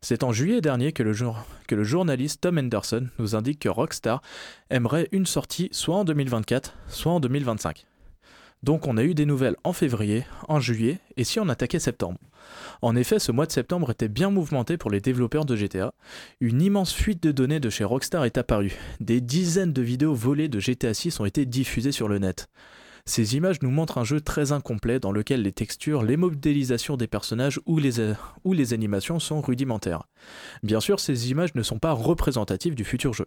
[0.00, 4.22] C'est en juillet dernier que le, journaliste Tom Henderson nous indique que Rockstar
[4.70, 7.86] aimerait une sortie soit en 2024, soit en 2025.
[8.62, 12.18] Donc on a eu des nouvelles en février, en juillet, et si on attaquait septembre
[12.82, 15.92] En effet, ce mois de septembre était bien mouvementé pour les développeurs de GTA.
[16.40, 18.74] Une immense fuite de données de chez Rockstar est apparue.
[19.00, 22.48] Des dizaines de vidéos volées de GTA 6 ont été diffusées sur le net.
[23.08, 27.06] Ces images nous montrent un jeu très incomplet dans lequel les textures, les modélisations des
[27.06, 28.14] personnages ou les,
[28.44, 30.08] les animations sont rudimentaires.
[30.64, 33.26] Bien sûr, ces images ne sont pas représentatives du futur jeu.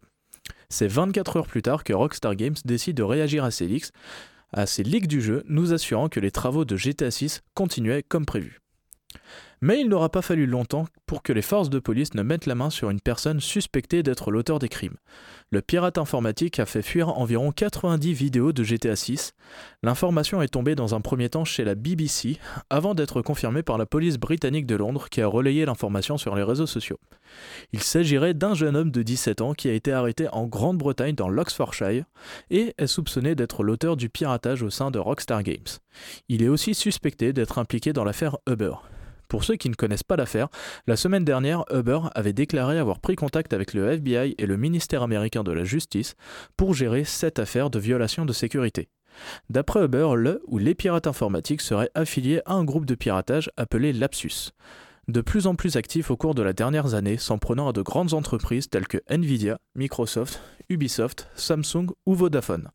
[0.68, 3.92] C'est 24 heures plus tard que Rockstar Games décide de réagir à ces leaks,
[4.52, 8.26] à ces leaks du jeu, nous assurant que les travaux de GTA 6 continuaient comme
[8.26, 8.60] prévu.
[9.62, 12.56] Mais il n'aura pas fallu longtemps pour que les forces de police ne mettent la
[12.56, 14.96] main sur une personne suspectée d'être l'auteur des crimes.
[15.52, 19.34] Le pirate informatique a fait fuir environ 90 vidéos de GTA 6.
[19.82, 22.38] L'information est tombée dans un premier temps chez la BBC,
[22.70, 26.44] avant d'être confirmée par la police britannique de Londres qui a relayé l'information sur les
[26.44, 27.00] réseaux sociaux.
[27.74, 31.30] Il s'agirait d'un jeune homme de 17 ans qui a été arrêté en Grande-Bretagne dans
[31.30, 32.06] l'Oxfordshire
[32.52, 35.58] et est soupçonné d'être l'auteur du piratage au sein de Rockstar Games.
[36.30, 38.76] Il est aussi suspecté d'être impliqué dans l'affaire Uber.
[39.30, 40.50] Pour ceux qui ne connaissent pas l'affaire,
[40.88, 45.04] la semaine dernière, Uber avait déclaré avoir pris contact avec le FBI et le ministère
[45.04, 46.16] américain de la Justice
[46.58, 48.90] pour gérer cette affaire de violation de sécurité.
[49.52, 53.94] D'après Uber, le ou les pirates informatiques seraient affiliés à un groupe de piratage appelé
[53.94, 54.52] Lapsus.
[55.08, 57.84] De plus en plus actif au cours de la dernière année, s'en prenant à de
[57.84, 62.70] grandes entreprises telles que Nvidia, Microsoft, Ubisoft, Samsung ou Vodafone.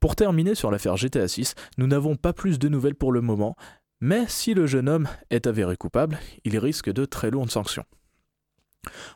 [0.00, 3.56] Pour terminer sur l'affaire GTA 6, nous n'avons pas plus de nouvelles pour le moment,
[4.00, 7.84] mais si le jeune homme est avéré coupable, il risque de très lourdes sanctions.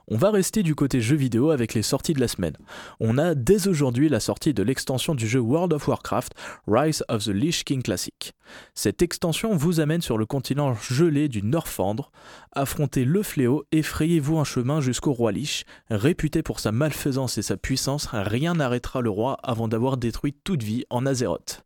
[0.08, 2.56] On va rester du côté jeu vidéo avec les sorties de la semaine.
[3.00, 6.34] On a dès aujourd'hui la sortie de l'extension du jeu World of Warcraft
[6.66, 8.32] Rise of the Lich King Classic.
[8.74, 12.10] Cette extension vous amène sur le continent gelé du Norfandre,
[12.52, 17.56] affrontez le fléau, effrayez-vous un chemin jusqu'au roi Lich, réputé pour sa malfaisance et sa
[17.56, 21.64] puissance, rien n'arrêtera le roi avant d'avoir détruit toute vie en Azeroth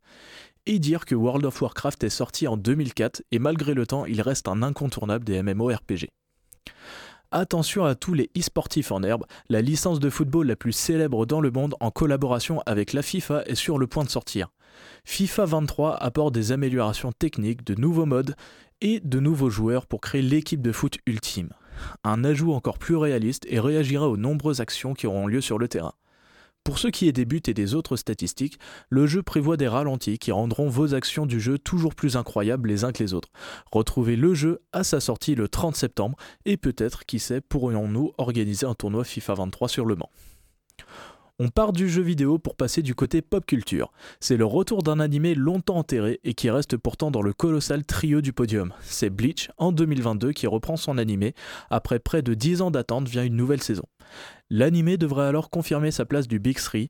[0.66, 4.20] et dire que World of Warcraft est sorti en 2004 et malgré le temps, il
[4.20, 6.08] reste un incontournable des MMORPG.
[7.32, 11.40] Attention à tous les e-sportifs en herbe, la licence de football la plus célèbre dans
[11.40, 14.48] le monde en collaboration avec la FIFA est sur le point de sortir.
[15.04, 18.36] FIFA 23 apporte des améliorations techniques, de nouveaux modes
[18.80, 21.50] et de nouveaux joueurs pour créer l'équipe de foot ultime.
[22.04, 25.68] Un ajout encore plus réaliste et réagira aux nombreuses actions qui auront lieu sur le
[25.68, 25.92] terrain.
[26.66, 30.18] Pour ce qui est des buts et des autres statistiques, le jeu prévoit des ralentis
[30.18, 33.28] qui rendront vos actions du jeu toujours plus incroyables les uns que les autres.
[33.70, 38.66] Retrouvez le jeu à sa sortie le 30 septembre et peut-être, qui sait, pourrions-nous organiser
[38.66, 40.10] un tournoi FIFA 23 sur Le Mans.
[41.38, 43.92] On part du jeu vidéo pour passer du côté pop culture.
[44.20, 48.22] C'est le retour d'un animé longtemps enterré et qui reste pourtant dans le colossal trio
[48.22, 48.72] du podium.
[48.80, 51.34] C'est Bleach en 2022 qui reprend son animé.
[51.68, 53.84] Après près de 10 ans d'attente vient une nouvelle saison.
[54.48, 56.88] L'animé devrait alors confirmer sa place du Big Three,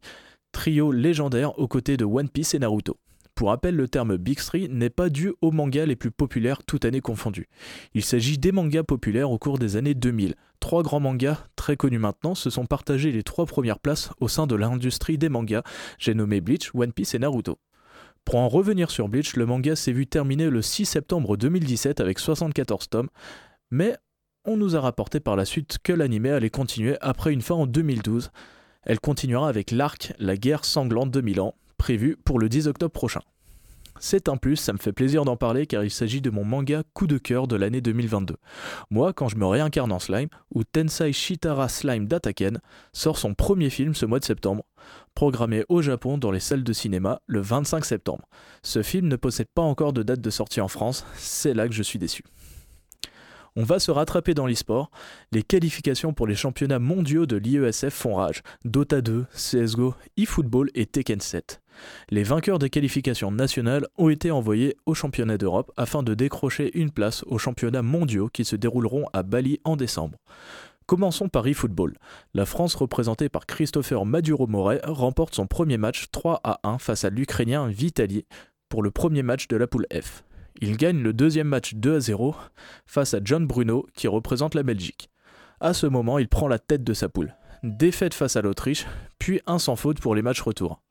[0.53, 2.99] trio légendaire aux côtés de One Piece et Naruto.
[3.35, 6.85] Pour rappel, le terme Big Three n'est pas dû aux mangas les plus populaires toutes
[6.85, 7.49] années confondues.
[7.95, 10.37] Il s'agit des mangas populaires au cours des années 2000.
[10.61, 14.47] Trois grands mangas, très connus maintenant, se sont partagés les trois premières places au sein
[14.47, 15.62] de l'industrie des mangas.
[15.99, 17.59] J'ai nommé Bleach, One Piece et Naruto.
[18.25, 22.19] Pour en revenir sur Bleach, le manga s'est vu terminer le 6 septembre 2017 avec
[22.19, 23.09] 74 tomes,
[23.71, 23.97] mais
[24.45, 27.66] on nous a rapporté par la suite que l'anime allait continuer après une fin en
[27.66, 28.33] 2012.
[28.83, 33.23] Elle continuera avec l'arc La guerre sanglante de Milan, prévu pour le 10 octobre prochain.
[33.99, 36.83] C'est un plus, ça me fait plaisir d'en parler car il s'agit de mon manga
[36.93, 38.37] coup de cœur de l'année 2022.
[38.91, 42.61] Moi, quand je me réincarne en slime, ou Tensai Shitara Slime d'Ataken
[42.93, 44.65] sort son premier film ce mois de septembre,
[45.15, 48.29] programmé au Japon dans les salles de cinéma le 25 septembre.
[48.63, 51.75] Ce film ne possède pas encore de date de sortie en France, c'est là que
[51.75, 52.23] je suis déçu.
[53.59, 54.90] On va se rattraper dans l'e-sport.
[55.33, 58.42] Les qualifications pour les championnats mondiaux de l'IESF font rage.
[58.66, 61.62] Dota 2, CSGO, eFootball et Tekken 7.
[62.11, 66.90] Les vainqueurs des qualifications nationales ont été envoyés aux championnats d'Europe afin de décrocher une
[66.90, 70.19] place aux championnats mondiaux qui se dérouleront à Bali en décembre.
[70.85, 71.97] Commençons par eFootball.
[72.35, 77.11] La France, représentée par Christopher Maduro-Moret, remporte son premier match 3 à 1 face à
[77.11, 78.27] l'Ukrainien Vitali
[78.69, 80.25] pour le premier match de la poule F.
[80.61, 82.35] Il gagne le deuxième match 2 à 0
[82.87, 85.11] face à John Bruno qui représente la Belgique.
[85.61, 87.35] À ce moment, il prend la tête de sa poule.
[87.62, 88.87] Défaite face à l'Autriche,
[89.18, 90.83] puis un sans faute pour les matchs retour.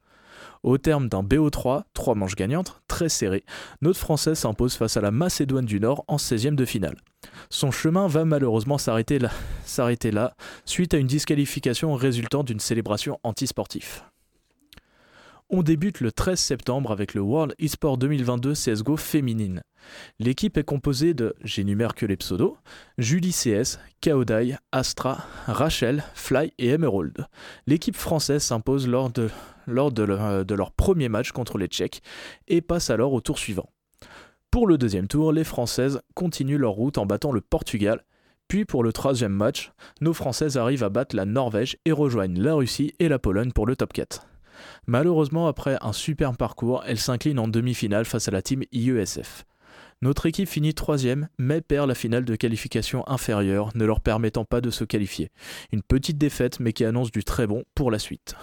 [0.63, 3.43] Au terme d'un BO3, trois manches gagnantes, très serré,
[3.81, 6.97] notre Français s'impose face à la Macédoine du Nord en 16e de finale.
[7.49, 9.29] Son chemin va malheureusement s'arrêter là,
[9.63, 10.35] s'arrêter là,
[10.65, 14.03] suite à une disqualification résultant d'une célébration antisportive.
[15.51, 19.61] On débute le 13 septembre avec le World eSport 2022 CSGO féminine.
[20.19, 22.57] L'équipe est composée de, j'énumère que les pseudos,
[22.97, 27.27] Julie CS, Kaodai, Astra, Rachel, Fly et Emerald.
[27.67, 29.29] L'équipe française s'impose lors, de,
[29.67, 32.01] lors de, le- de leur premier match contre les Tchèques
[32.47, 33.69] et passe alors au tour suivant.
[34.49, 38.03] Pour le deuxième tour, les Françaises continuent leur route en battant le Portugal.
[38.47, 39.71] Puis pour le troisième match,
[40.01, 43.67] nos Françaises arrivent à battre la Norvège et rejoignent la Russie et la Pologne pour
[43.67, 44.25] le top 4.
[44.87, 49.45] Malheureusement, après un superbe parcours, elles s'inclinent en demi-finale face à la team IESF.
[50.01, 54.61] Notre équipe finit troisième, mais perd la finale de qualification inférieure, ne leur permettant pas
[54.61, 55.31] de se qualifier.
[55.71, 58.35] Une petite défaite, mais qui annonce du très bon pour la suite.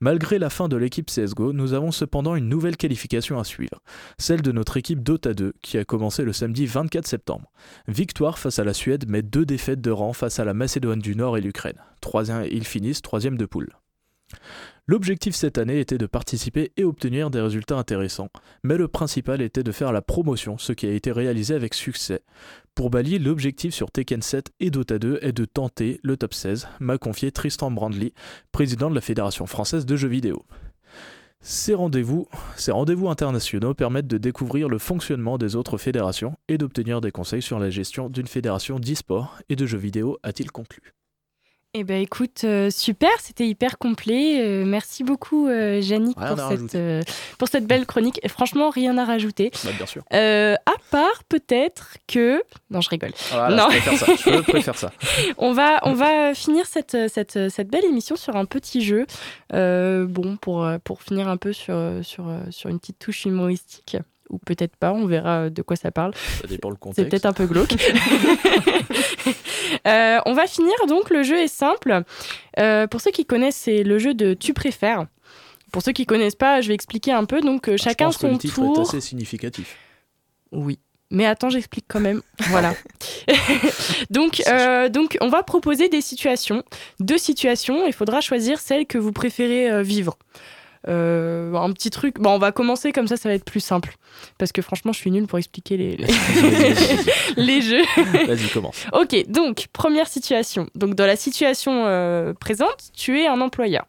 [0.00, 3.80] Malgré la fin de l'équipe CSGO, nous avons cependant une nouvelle qualification à suivre,
[4.18, 7.50] celle de notre équipe Dota 2, qui a commencé le samedi 24 septembre.
[7.88, 11.16] Victoire face à la Suède, mais deux défaites de rang face à la Macédoine du
[11.16, 11.80] Nord et l'Ukraine.
[12.50, 13.70] Ils finissent troisième de poule.
[14.88, 18.30] L'objectif cette année était de participer et obtenir des résultats intéressants,
[18.64, 22.22] mais le principal était de faire la promotion, ce qui a été réalisé avec succès.
[22.74, 26.66] Pour Bali, l'objectif sur Tekken 7 et Dota 2 est de tenter le top 16,
[26.80, 28.12] m'a confié Tristan Brandley,
[28.50, 30.44] président de la Fédération française de jeux vidéo.
[31.40, 32.26] Ces rendez-vous,
[32.68, 37.60] rendez-vous internationaux permettent de découvrir le fonctionnement des autres fédérations et d'obtenir des conseils sur
[37.60, 40.92] la gestion d'une fédération d'e-sport et de jeux vidéo, a-t-il conclu.
[41.74, 44.42] Eh ben écoute, euh, super, c'était hyper complet.
[44.42, 47.00] Euh, merci beaucoup, euh, Yannick, pour cette, euh,
[47.38, 48.20] pour cette belle chronique.
[48.22, 49.50] Et franchement, rien à rajouter.
[49.64, 50.02] Bah, bien sûr.
[50.10, 50.58] À
[50.90, 52.42] part peut-être que...
[52.70, 53.12] Non, je rigole.
[53.30, 53.70] Voilà, Non.
[53.70, 54.30] je préfère ça.
[54.30, 54.92] Je préfère ça.
[55.38, 59.06] On va, on va finir cette, cette, cette belle émission sur un petit jeu.
[59.50, 63.96] Bon, pour, pour finir un peu sur, sur, sur une petite touche humoristique.
[64.30, 66.12] Ou peut-être pas, on verra de quoi ça parle.
[66.40, 67.10] Ça dépend le C'est contexte.
[67.10, 67.74] peut-être un peu glauque.
[69.86, 72.02] Euh, on va finir donc, le jeu est simple.
[72.58, 75.06] Euh, pour ceux qui connaissent, c'est le jeu de Tu préfères.
[75.72, 77.40] Pour ceux qui connaissent pas, je vais expliquer un peu.
[77.40, 78.78] Donc, euh, Je chacun pense que son le titre tour.
[78.78, 79.76] est assez significatif.
[80.50, 80.78] Oui.
[81.10, 82.22] Mais attends, j'explique quand même.
[82.48, 82.74] Voilà.
[84.10, 86.62] donc, euh, donc, on va proposer des situations.
[87.00, 87.86] Deux situations.
[87.86, 90.16] Il faudra choisir celle que vous préférez vivre.
[90.88, 92.18] Euh, un petit truc.
[92.18, 93.94] Bon, on va commencer comme ça, ça va être plus simple.
[94.38, 96.06] Parce que franchement, je suis nulle pour expliquer les, les-
[97.36, 97.84] les jeux.
[98.26, 98.84] Vas-y, commence.
[98.92, 100.66] Ok, donc, première situation.
[100.74, 103.86] Donc, dans la situation euh, présente, tu es un employeur.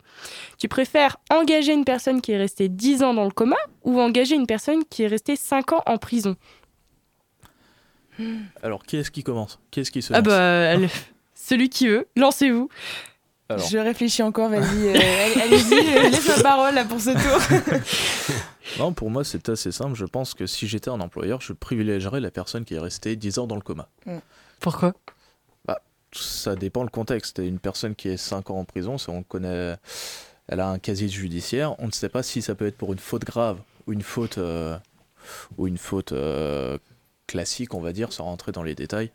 [0.59, 4.35] Tu préfères engager une personne qui est restée 10 ans dans le coma ou engager
[4.35, 6.35] une personne qui est restée 5 ans en prison?
[8.61, 9.59] Alors, qui est-ce qui commence?
[9.71, 10.27] Qui est-ce qui se Ah lance?
[10.27, 10.87] bah, le-
[11.33, 12.69] celui qui veut, lancez-vous.
[13.49, 13.67] Alors.
[13.67, 17.81] Je réfléchis encore, vas-y, euh, allez- allez-y, euh, laisse la parole là pour ce tour.
[18.79, 19.93] Non, pour moi, c'est assez simple.
[19.95, 23.37] Je pense que si j'étais un employeur, je privilégierais la personne qui est restée 10
[23.39, 23.87] ans dans le coma.
[24.59, 24.93] Pourquoi?
[26.15, 27.39] Ça dépend le contexte.
[27.39, 29.75] Une personne qui est 5 ans en prison, on connaît.
[30.47, 31.73] Elle a un casier judiciaire.
[31.79, 34.37] On ne sait pas si ça peut être pour une faute grave ou une faute,
[34.37, 34.77] euh,
[35.57, 36.77] ou une faute euh,
[37.27, 39.11] classique, on va dire, sans rentrer dans les détails,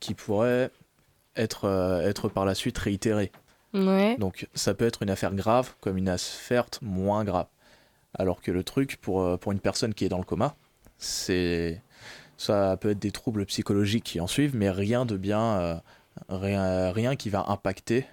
[0.00, 0.70] qui pourrait
[1.36, 3.30] être, euh, être par la suite réitérée.
[4.18, 7.46] Donc ça peut être une affaire grave comme une affaire moins grave.
[8.16, 10.54] Alors que le truc pour, euh, pour une personne qui est dans le coma,
[10.98, 11.82] c'est
[12.36, 15.76] ça peut être des troubles psychologiques qui en suivent, mais rien de bien, euh,
[16.28, 18.06] rien, rien qui va impacter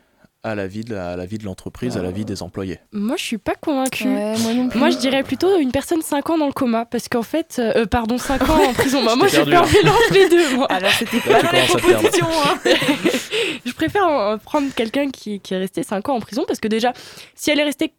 [0.43, 2.79] à la vie de la- à la vie de l'entreprise, à la vie des employés.
[2.91, 4.05] Moi, je suis pas convaincue.
[4.07, 4.79] Ouais, moi non plus.
[4.79, 7.85] Moi, je dirais plutôt une personne 5 ans dans le coma, parce qu'en fait, euh,
[7.85, 9.03] pardon, 5 ans en prison.
[9.05, 9.83] Bah, moi, j'ai perdu, fait un hein.
[9.83, 10.65] mélange des deux, moi.
[10.71, 12.57] Alors c'était Là, pas dans les propositions, hein.
[13.65, 16.67] je préfère euh, prendre quelqu'un qui, qui est resté 5 ans en prison, parce que
[16.67, 16.91] déjà,
[17.35, 17.93] si elle est restée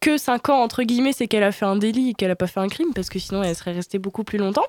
[0.00, 2.46] que 5 ans, entre guillemets, c'est qu'elle a fait un délit et qu'elle a pas
[2.46, 4.64] fait un crime, parce que sinon, elle serait restée beaucoup plus longtemps.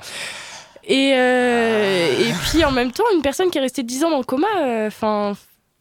[0.85, 4.17] Et, euh, et puis, en même temps, une personne qui est restée 10 ans dans
[4.17, 4.47] le coma,
[4.87, 5.33] enfin.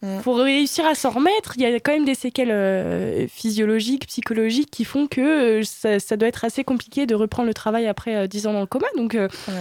[0.03, 0.21] Mm.
[0.23, 4.71] pour réussir à s'en remettre, il y a quand même des séquelles euh, physiologiques, psychologiques
[4.71, 5.21] qui font que
[5.61, 8.53] euh, ça, ça doit être assez compliqué de reprendre le travail après euh, 10 ans
[8.55, 8.87] dans le coma.
[8.97, 9.55] Donc, euh, Ouais.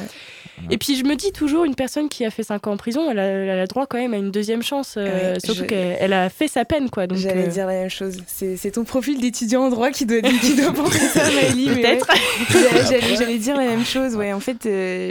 [0.70, 3.10] Et puis je me dis toujours, une personne qui a fait 5 ans en prison,
[3.12, 5.98] elle a, elle a droit quand même à une deuxième chance, Ouais, surtout je- qu'elle
[6.00, 6.90] elle a fait sa peine.
[6.90, 7.06] quoi.
[7.12, 8.18] J'allais dire la même chose.
[8.28, 11.66] C'est ton profil d'étudiant en droit qui doit, qui doit penser ça, Maëlie.
[11.70, 12.08] Peut-être.
[12.54, 13.16] ouais.
[13.18, 14.16] J'allais- dire la même chose.
[14.16, 14.64] Ouais, en fait,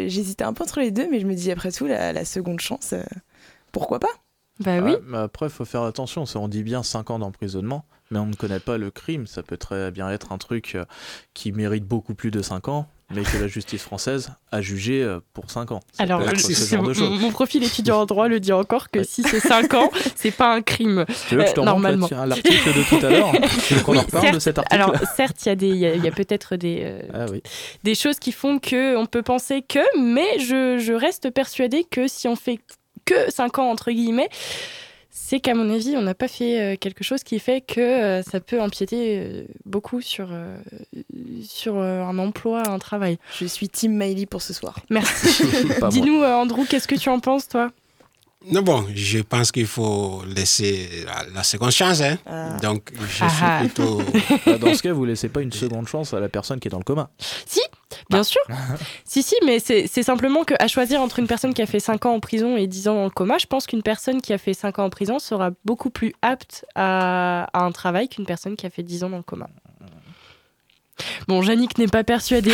[0.09, 2.61] j'hésitais un peu entre les deux, mais je me dis après tout, la, la seconde
[2.61, 2.95] chance,
[3.73, 4.09] pourquoi pas?
[4.61, 4.97] Bah oui.
[5.07, 6.27] Mais après, il faut faire attention.
[6.27, 9.27] Ça, on dit bien 5 ans d'emprisonnement, mais on ne connaît pas le crime.
[9.27, 10.85] Ça peut très bien être un truc euh,
[11.35, 15.21] qui mérite beaucoup plus de 5 ans, mais que la justice française a jugé euh,
[15.33, 15.81] pour 5 ans.
[15.93, 19.05] Ça Alors, ce genre de mon, profil étudiant en droit le dit encore que Ouais.
[19.05, 21.05] si c'est 5 ans, c'est pas un crime.
[21.29, 22.09] Tu veux que je te euh, normalement.
[22.27, 23.33] l'article de tout à l'heure
[23.85, 25.95] qu'on Oui, en reparle de cet article Alors, certes, il y a, des- y a,
[25.95, 27.43] y a peut-être des, euh, Ah oui.
[27.85, 32.09] des choses qui font que on peut penser que, mais je, je reste persuadée que
[32.09, 32.59] si on fait
[33.09, 34.29] que 5 ans, entre guillemets,
[35.11, 38.23] c'est qu'à mon avis, on n'a pas fait euh, quelque chose qui fait que euh,
[38.23, 40.29] ça peut empiéter euh, beaucoup sur,
[41.43, 43.19] sur un emploi, un travail.
[43.39, 44.79] Je suis Team Miley pour ce soir.
[44.91, 45.45] Merci.
[45.91, 47.71] Dis-nous, Andrew, qu'est-ce que tu en penses, toi?
[48.47, 52.01] Non, bon, je pense qu'il faut laisser la, la seconde chance.
[52.01, 52.19] Hein.
[52.25, 52.57] Ah.
[52.63, 53.59] Donc, je Ah suis ah.
[53.61, 54.01] plutôt.
[54.47, 56.71] Ah, Dans ce cas, vous laissez pas une seconde chance à la personne qui est
[56.71, 57.11] dans le coma.
[57.19, 57.61] Si,
[58.11, 58.41] bien sûr.
[59.05, 62.15] si, si, mais c'est simplement qu'à choisir entre une personne qui a fait 5 ans
[62.15, 64.55] en prison et 10 ans dans le coma, je pense qu'une personne qui a fait
[64.55, 68.67] 5 ans en prison sera beaucoup plus apte à, à un travail qu'une personne qui
[68.67, 69.49] a fait 10 ans dans le coma.
[71.29, 72.53] Bon, Yannick n'est pas persuadé.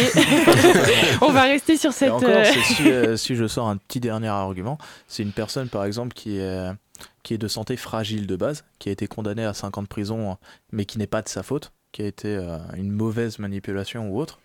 [1.22, 2.10] On va rester sur Et cette.
[2.10, 4.78] encore, euh, si, euh, si je sors un petit dernier argument,
[5.08, 6.70] c'est une personne par exemple qui est,
[7.22, 9.88] qui est de santé fragile de base, qui a été condamnée à 5 ans de
[9.88, 10.36] prison,
[10.72, 14.18] mais qui n'est pas de sa faute, qui a été euh, une mauvaise manipulation ou
[14.18, 14.40] autre.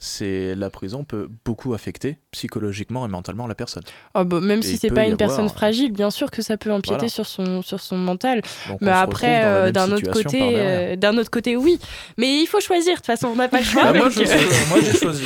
[0.00, 3.82] C'est la prison peut beaucoup affecter psychologiquement et mentalement la personne.
[4.14, 6.56] oh, bah, même Et si c'est pas une personne avoir- fragile, bien sûr que ça
[6.56, 7.08] peut empiéter Voilà.
[7.08, 8.42] sur, son, sur son mental.
[8.68, 11.80] Donc Mais après, euh, d'un autre côté, euh, d'un autre côté, oui.
[12.16, 12.92] Mais il faut choisir.
[12.92, 13.82] De toute façon, on n'a pas le choix.
[13.86, 14.24] Ah, moi, je euh,
[14.68, 15.24] moi, j'ai choisi.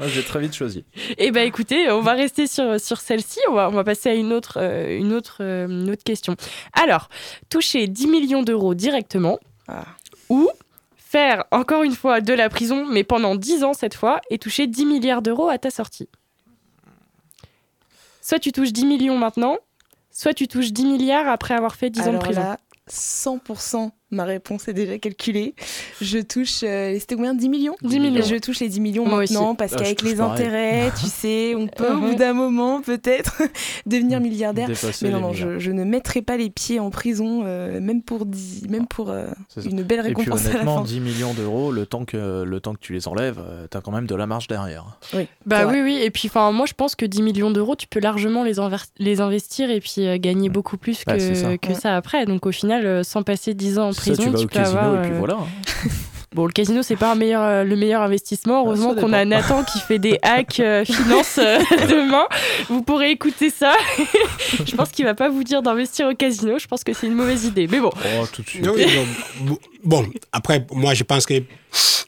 [0.00, 0.84] moi j'ai très vite choisi.
[1.16, 3.38] Eh ben écoutez, on va rester sur, sur celle-ci.
[3.50, 6.34] On va, on va passer à une autre, euh, une, autre, euh, une autre question.
[6.72, 7.08] Alors,
[7.50, 9.84] toucher 10 millions d'euros directement Ah.
[10.28, 10.50] ou
[11.08, 14.66] faire encore une fois de la prison, mais pendant 10 ans cette fois, et toucher
[14.66, 16.08] 10 milliards d'euros à ta sortie.
[18.20, 19.58] Soit tu touches 10 millions maintenant,
[20.10, 22.40] soit tu touches 10 milliards après avoir fait 10 ans de prison.
[22.40, 22.58] là,
[22.90, 25.54] 100%, ma réponse est déjà calculée.
[26.00, 27.34] Je touche, euh, c'était combien?
[27.34, 27.74] 10 millions?
[27.82, 28.24] 10 millions.
[28.24, 29.56] Je touche les 10 millions Moi maintenant aussi.
[29.56, 30.32] parce Ah, qu'avec les pareil.
[30.46, 32.00] intérêts, tu sais, on peut au Mhm.
[32.10, 33.42] bout d'un moment peut-être
[33.86, 34.68] devenir milliardaire.
[34.68, 38.02] Dépasser Mais non, non, je, je ne mettrai pas les pieds en prison, euh, même
[38.02, 39.60] pour, 10 même pour euh, ça.
[39.62, 40.82] une belle Et puis récompense à la honnêtement, fin.
[40.84, 43.92] 10 millions d'euros, le temps que le temps que tu les enlèves, euh, t'as quand
[43.92, 44.98] même de la marge derrière.
[45.14, 45.98] Oui, Bah oui, oui.
[46.02, 49.70] Et puis, enfin, moi, je pense que 10 millions d'euros, tu peux largement les, investir
[49.70, 51.58] et puis euh, gagner beaucoup plus que, Ouais, c'est ça.
[51.58, 52.24] que ça après.
[52.26, 54.48] Donc, au final, euh, sans passer 10 ans en Ça, prison, tu vas au peux
[54.48, 54.94] casino avoir.
[55.04, 55.38] et puis euh, voilà.
[56.34, 58.56] Bon, le casino, c'est pas un meilleur, euh, le meilleur investissement.
[58.58, 59.24] Ah, Heureusement qu'on a.
[59.24, 62.24] Nathan qui fait des hacks euh, finance euh, demain.
[62.68, 63.72] Vous pourrez écouter ça.
[64.62, 66.58] je pense qu'il va pas vous dire d'investir au casino.
[66.58, 67.66] Je pense que c'est une mauvaise idée.
[67.68, 68.66] Mais bon, Oh, tout de suite.
[68.66, 68.84] Non, oui,
[69.40, 71.42] bon, bon, après, moi, je pense que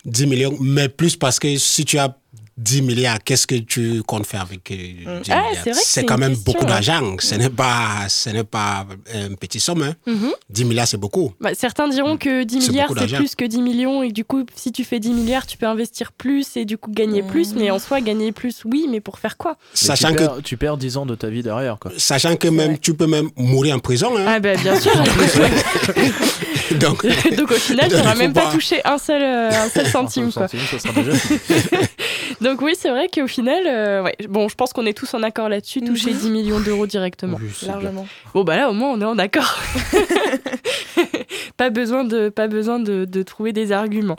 [0.05, 2.15] 10 millions, mais plus parce que si tu as
[2.59, 5.55] 10 milliards, qu'est-ce que tu comptes faire avec euh, 10 Ah, milliards?
[5.65, 6.69] C'est vrai que c'est quand même question, beaucoup hein.
[6.69, 7.17] d'argent.
[7.21, 8.85] Ce n'est pas, ce n'est pas
[9.15, 9.83] une petite somme.
[9.83, 9.95] hein.
[10.07, 10.33] mhm.
[10.51, 11.33] 10 milliards, c'est beaucoup.
[11.41, 14.03] Bah, certains diront que 10 C'est milliards, c'est plus que 10 millions.
[14.03, 16.77] Et que du coup, si tu fais 10 milliards, tu peux investir plus et du
[16.79, 17.55] coup gagner plus.
[17.55, 19.57] Mais en soi, gagner plus, oui, mais pour faire quoi?
[19.73, 21.79] Sachant tu, que, perds, tu perds 10 ans de ta vie derrière.
[21.79, 21.93] Quoi.
[21.97, 24.11] sachant que même, tu peux même mourir en prison.
[24.19, 24.25] hein.
[24.27, 24.93] Ah, bah bien sûr.
[26.81, 27.05] Donc,
[27.37, 30.29] Donc au final, tu n'auras même pas touché un seul, euh, un seul centime.
[30.29, 30.49] Enfin, Quoi.
[30.49, 31.83] centime, ça sera déjà
[32.49, 34.17] Donc oui, c'est vrai qu'au final, euh, ouais.
[34.29, 36.19] bon, je pense qu'on est tous en accord là-dessus, toucher Mhm.
[36.19, 37.37] 10 millions d'euros directement.
[37.41, 37.75] Oui, c'est bien.
[37.75, 38.07] Largement.
[38.33, 39.55] Bon bah là, au moins, on est en accord.
[41.59, 44.17] pas besoin de, pas besoin de, de trouver des arguments.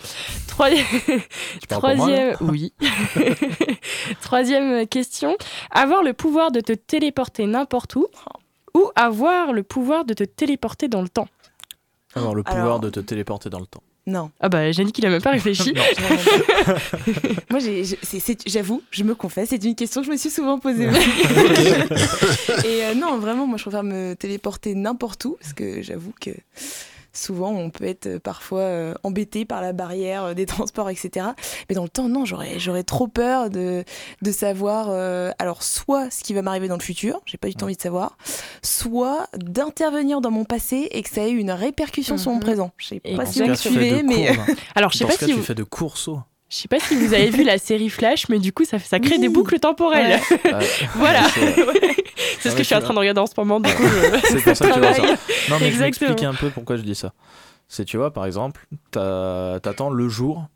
[0.47, 1.19] Troisième, moi,
[1.69, 2.73] troisième, oui.
[4.21, 5.35] Troisième question
[5.71, 8.05] avoir le pouvoir de te téléporter n'importe où
[8.75, 11.27] ou avoir le pouvoir de te téléporter dans le temps?
[12.13, 13.83] Avoir le pouvoir Alors- de te téléporter dans le temps.
[14.09, 14.31] Non.
[14.39, 15.71] Ah bah Yannick, il a même pas réfléchi.
[17.51, 17.59] Moi,
[18.47, 20.85] j'avoue, je me confesse, c'est une question que je me suis souvent posée.
[22.65, 26.31] Et euh, non, vraiment, moi, je préfère me téléporter n'importe où, parce que j'avoue que
[27.13, 31.27] souvent, on peut être euh, parfois euh, embêté par la barrière euh, des transports, etc.
[31.69, 33.83] Mais dans le temps, non, j'aurais, j'aurais trop peur de,
[34.21, 37.55] de savoir, euh, alors, soit ce qui va m'arriver dans le futur, j'ai pas du
[37.55, 38.17] tout envie de savoir,
[38.61, 42.43] soit d'intervenir dans mon passé et que ça ait une répercussion sur mon Mhm.
[42.43, 42.71] présent.
[42.77, 44.35] Je sais pas si vous me suivez, mais...
[44.35, 44.49] courses.
[44.75, 45.43] Alors je sais pas cas, si tu vous...
[45.43, 46.09] fais de courses.
[46.49, 48.99] Je sais pas si vous avez vu la série Flash, mais du coup, ça, ça
[48.99, 49.21] crée Oui.
[49.21, 50.19] des boucles temporelles.
[50.95, 51.23] Voilà.
[51.29, 51.55] C'est
[52.39, 53.59] C'est ce Ah que je suis en train de regarder en ce moment.
[53.59, 55.01] Du coup, je- c'est pour ça que tu vois ça.
[55.03, 55.81] Non, mais je Exactement.
[56.09, 57.13] m'explique un peu pourquoi je dis ça.
[57.67, 60.47] C'est, tu vois, par exemple, t'attends le jour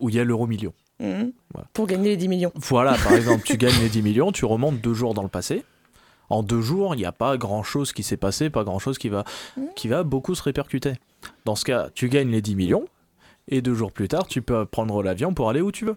[0.00, 0.72] où il y a l'euro million.
[1.00, 1.32] Mhm.
[1.54, 1.68] Voilà.
[1.72, 2.52] Pour gagner les 10 millions.
[2.56, 5.64] Voilà, par exemple, tu gagnes les 10 millions, tu remontes deux jours dans le passé.
[6.28, 9.24] En deux jours, il n'y a pas grand-chose qui s'est passé, pas grand-chose qui va,
[9.76, 10.92] qui va beaucoup se répercuter.
[11.46, 12.84] Dans ce cas, tu gagnes les 10 millions,
[13.48, 15.96] et deux jours plus tard, tu peux prendre l'avion pour aller où tu veux.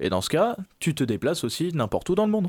[0.00, 2.48] Et dans ce cas, tu te déplaces aussi n'importe où dans le monde.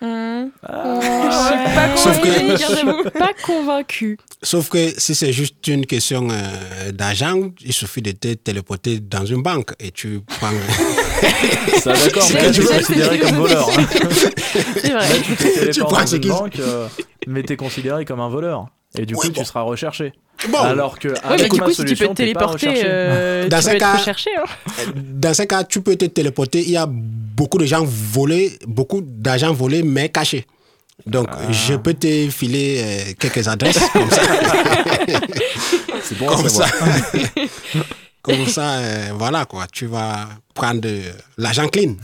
[0.00, 0.50] Mhm.
[0.62, 3.08] Ah, Je suis pas Sauf que-.
[3.18, 4.18] Pas convaincue.
[4.42, 9.24] sauf que si c'est juste une question euh, d'argent, il suffit de te téléporter dans
[9.24, 10.50] une banque et tu prends.
[11.80, 13.68] ça d'accord, mais tu tu es considéré comme voleur.
[13.70, 13.82] hein.
[14.82, 14.92] Vrai.
[14.92, 16.88] Là, tu te téléportes prends dans ce une qui- banque, euh,
[17.26, 18.66] mais t'es considéré comme un voleur.
[18.98, 19.40] Et du Ouais, coup, bon.
[19.40, 20.12] tu seras recherché.
[20.50, 23.70] Bon, Alors que Oui, mais du coup, si tu peux te téléporter, euh, Dans tu
[23.70, 24.30] peux cas- recherché.
[24.36, 24.44] hein.
[24.94, 26.60] dans ce cas, tu peux te téléporter.
[26.60, 30.44] Il y a beaucoup de gens volés, beaucoup d'argent volé, mais caché.
[31.06, 31.50] Donc, Ah.
[31.50, 34.20] je peux te filer euh, quelques adresses comme ça.
[36.02, 36.66] C'est bon comme ça.
[38.24, 39.66] comme ça, euh, voilà quoi.
[39.70, 41.02] Tu vas prendre de
[41.36, 41.96] l'argent clean.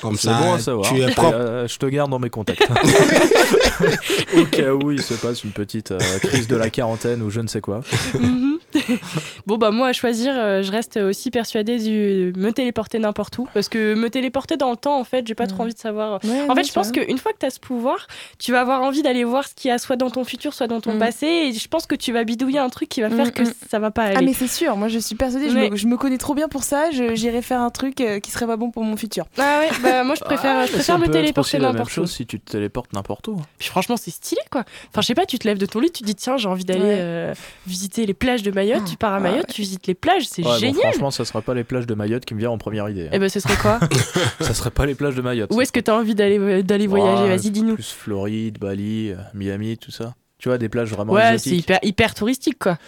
[0.00, 1.34] Comme ça, bon tu es propre.
[1.34, 2.62] Euh, je te garde dans mes contacts.
[4.36, 7.40] Au cas où il se passe une petite euh, crise de la quarantaine ou je
[7.40, 7.80] ne sais quoi.
[8.14, 8.51] Mhm.
[9.46, 13.48] bon bah moi à choisir, euh, je reste aussi persuadée du me téléporter n'importe où
[13.54, 16.20] parce que me téléporter dans le temps en fait, j'ai pas trop envie de savoir.
[16.24, 18.06] Ouais, En non, fait, je pense qu'une fois que tu as ce pouvoir,
[18.38, 20.66] tu vas avoir envie d'aller voir ce qu'il y a soit dans ton futur, soit
[20.66, 20.98] dans ton Mm.
[20.98, 23.42] passé et je pense que tu vas bidouiller un truc qui va faire Mm, que
[23.42, 23.52] mm.
[23.70, 24.16] ça va pas aller.
[24.18, 26.48] Ah mais c'est sûr, moi je suis persuadée, je, me, je me connais trop bien
[26.48, 29.24] pour ça, je- j'irai faire un truc euh, qui serait pas bon pour mon futur.
[29.38, 31.94] Ah ouais, bah moi je préfère, Ah, je préfère me téléporter la même n'importe où.
[31.94, 33.40] chose si tu te téléportes n'importe où.
[33.58, 34.64] Puis franchement, c'est stylé quoi.
[34.90, 36.48] Enfin, je sais pas, tu te lèves de ton lit, tu te dis tiens, j'ai
[36.48, 36.96] envie d'aller Ouais.
[37.00, 37.34] euh,
[37.66, 39.54] visiter les plages de Mayotte, tu pars à Ah, Mayotte, ouais.
[39.54, 40.80] tu visites les plages, c'est Ouais, bon, génial.
[40.82, 43.06] franchement, ça serait pas les plages de Mayotte qui me vient en première idée.
[43.06, 43.10] hein.
[43.12, 43.78] Eh ben ce serait quoi
[44.40, 45.50] Ça serait pas les plages de Mayotte.
[45.52, 47.28] Où est-ce que tu as envie d'aller euh, d'aller voyager?
[47.28, 47.74] Vas-y, dis-nous.
[47.74, 50.14] Plus Floride, Bali, euh, Miami, tout ça.
[50.38, 51.60] Tu vois, des plages vraiment Ouais, c'est exotiques.
[51.60, 52.78] hyper, hyper touristique quoi.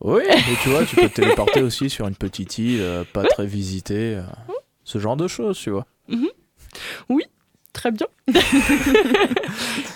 [0.00, 3.24] Oui, mais tu vois, tu peux te téléporter aussi sur une petite île euh, pas
[3.24, 4.16] très visitée.
[4.16, 4.22] euh,
[4.84, 5.86] ce genre de choses, tu vois.
[7.74, 8.06] Très bien.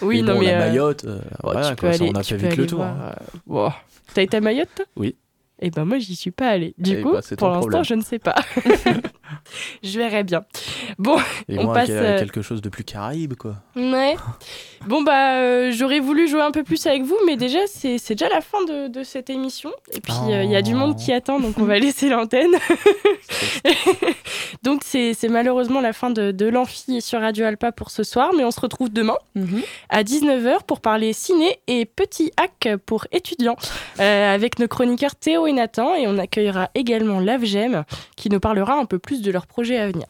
[0.03, 0.47] oui, Mais non bon, mais.
[0.47, 2.41] la euh, Mayotte, euh, oh, voilà, tu peux quoi, ça, aller- on a tu fait
[2.41, 2.83] peux vite le tour.
[2.83, 2.97] hein.
[3.19, 3.73] euh, bon.
[4.15, 4.69] T'as été à Mayotte?
[4.75, 5.17] Toi Oui.
[5.61, 6.73] Eh ben moi j'y suis pas allée.
[6.79, 8.37] Du Eh coup, c'est pour l'instant je ne sais pas.
[9.83, 10.45] je verrai bien.
[11.01, 11.17] Bon,
[11.49, 13.57] Et on moi, passe, euh, quelque chose de plus caraïbe, quoi.
[13.75, 14.15] ouais.
[14.87, 18.29] Bon bah euh, j'aurais voulu jouer un peu plus avec vous, mais déjà c'est déjà
[18.29, 19.71] la fin de, de cette émission.
[19.93, 22.53] Et puis euh, il y a du monde qui attend, donc on va laisser l'antenne.
[24.63, 28.45] donc c'est malheureusement la fin de, de l'amphi sur Radio Alpa pour ce soir, mais
[28.45, 29.63] on se retrouve demain Mhm.
[29.89, 33.57] à 19h pour parler ciné et petit hack pour étudiants
[34.01, 37.85] euh, avec nos chroniqueurs Théo et Nathan et on accueillera également Lavgem
[38.17, 40.07] qui nous parlera un peu plus de leurs projets à venir.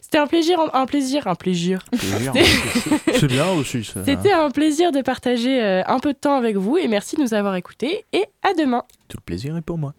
[0.00, 1.84] C'était un plaisir, un plaisir, un plaisir.
[1.90, 2.32] Plaisir.
[3.14, 3.82] C'est bien aussi.
[3.82, 4.04] ça.
[4.04, 7.22] C'était un plaisir de partager euh, un peu de temps avec vous et merci de
[7.22, 8.84] nous avoir écoutés et à demain.
[9.08, 9.92] Tout le plaisir est pour moi.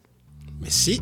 [0.62, 1.02] Merci.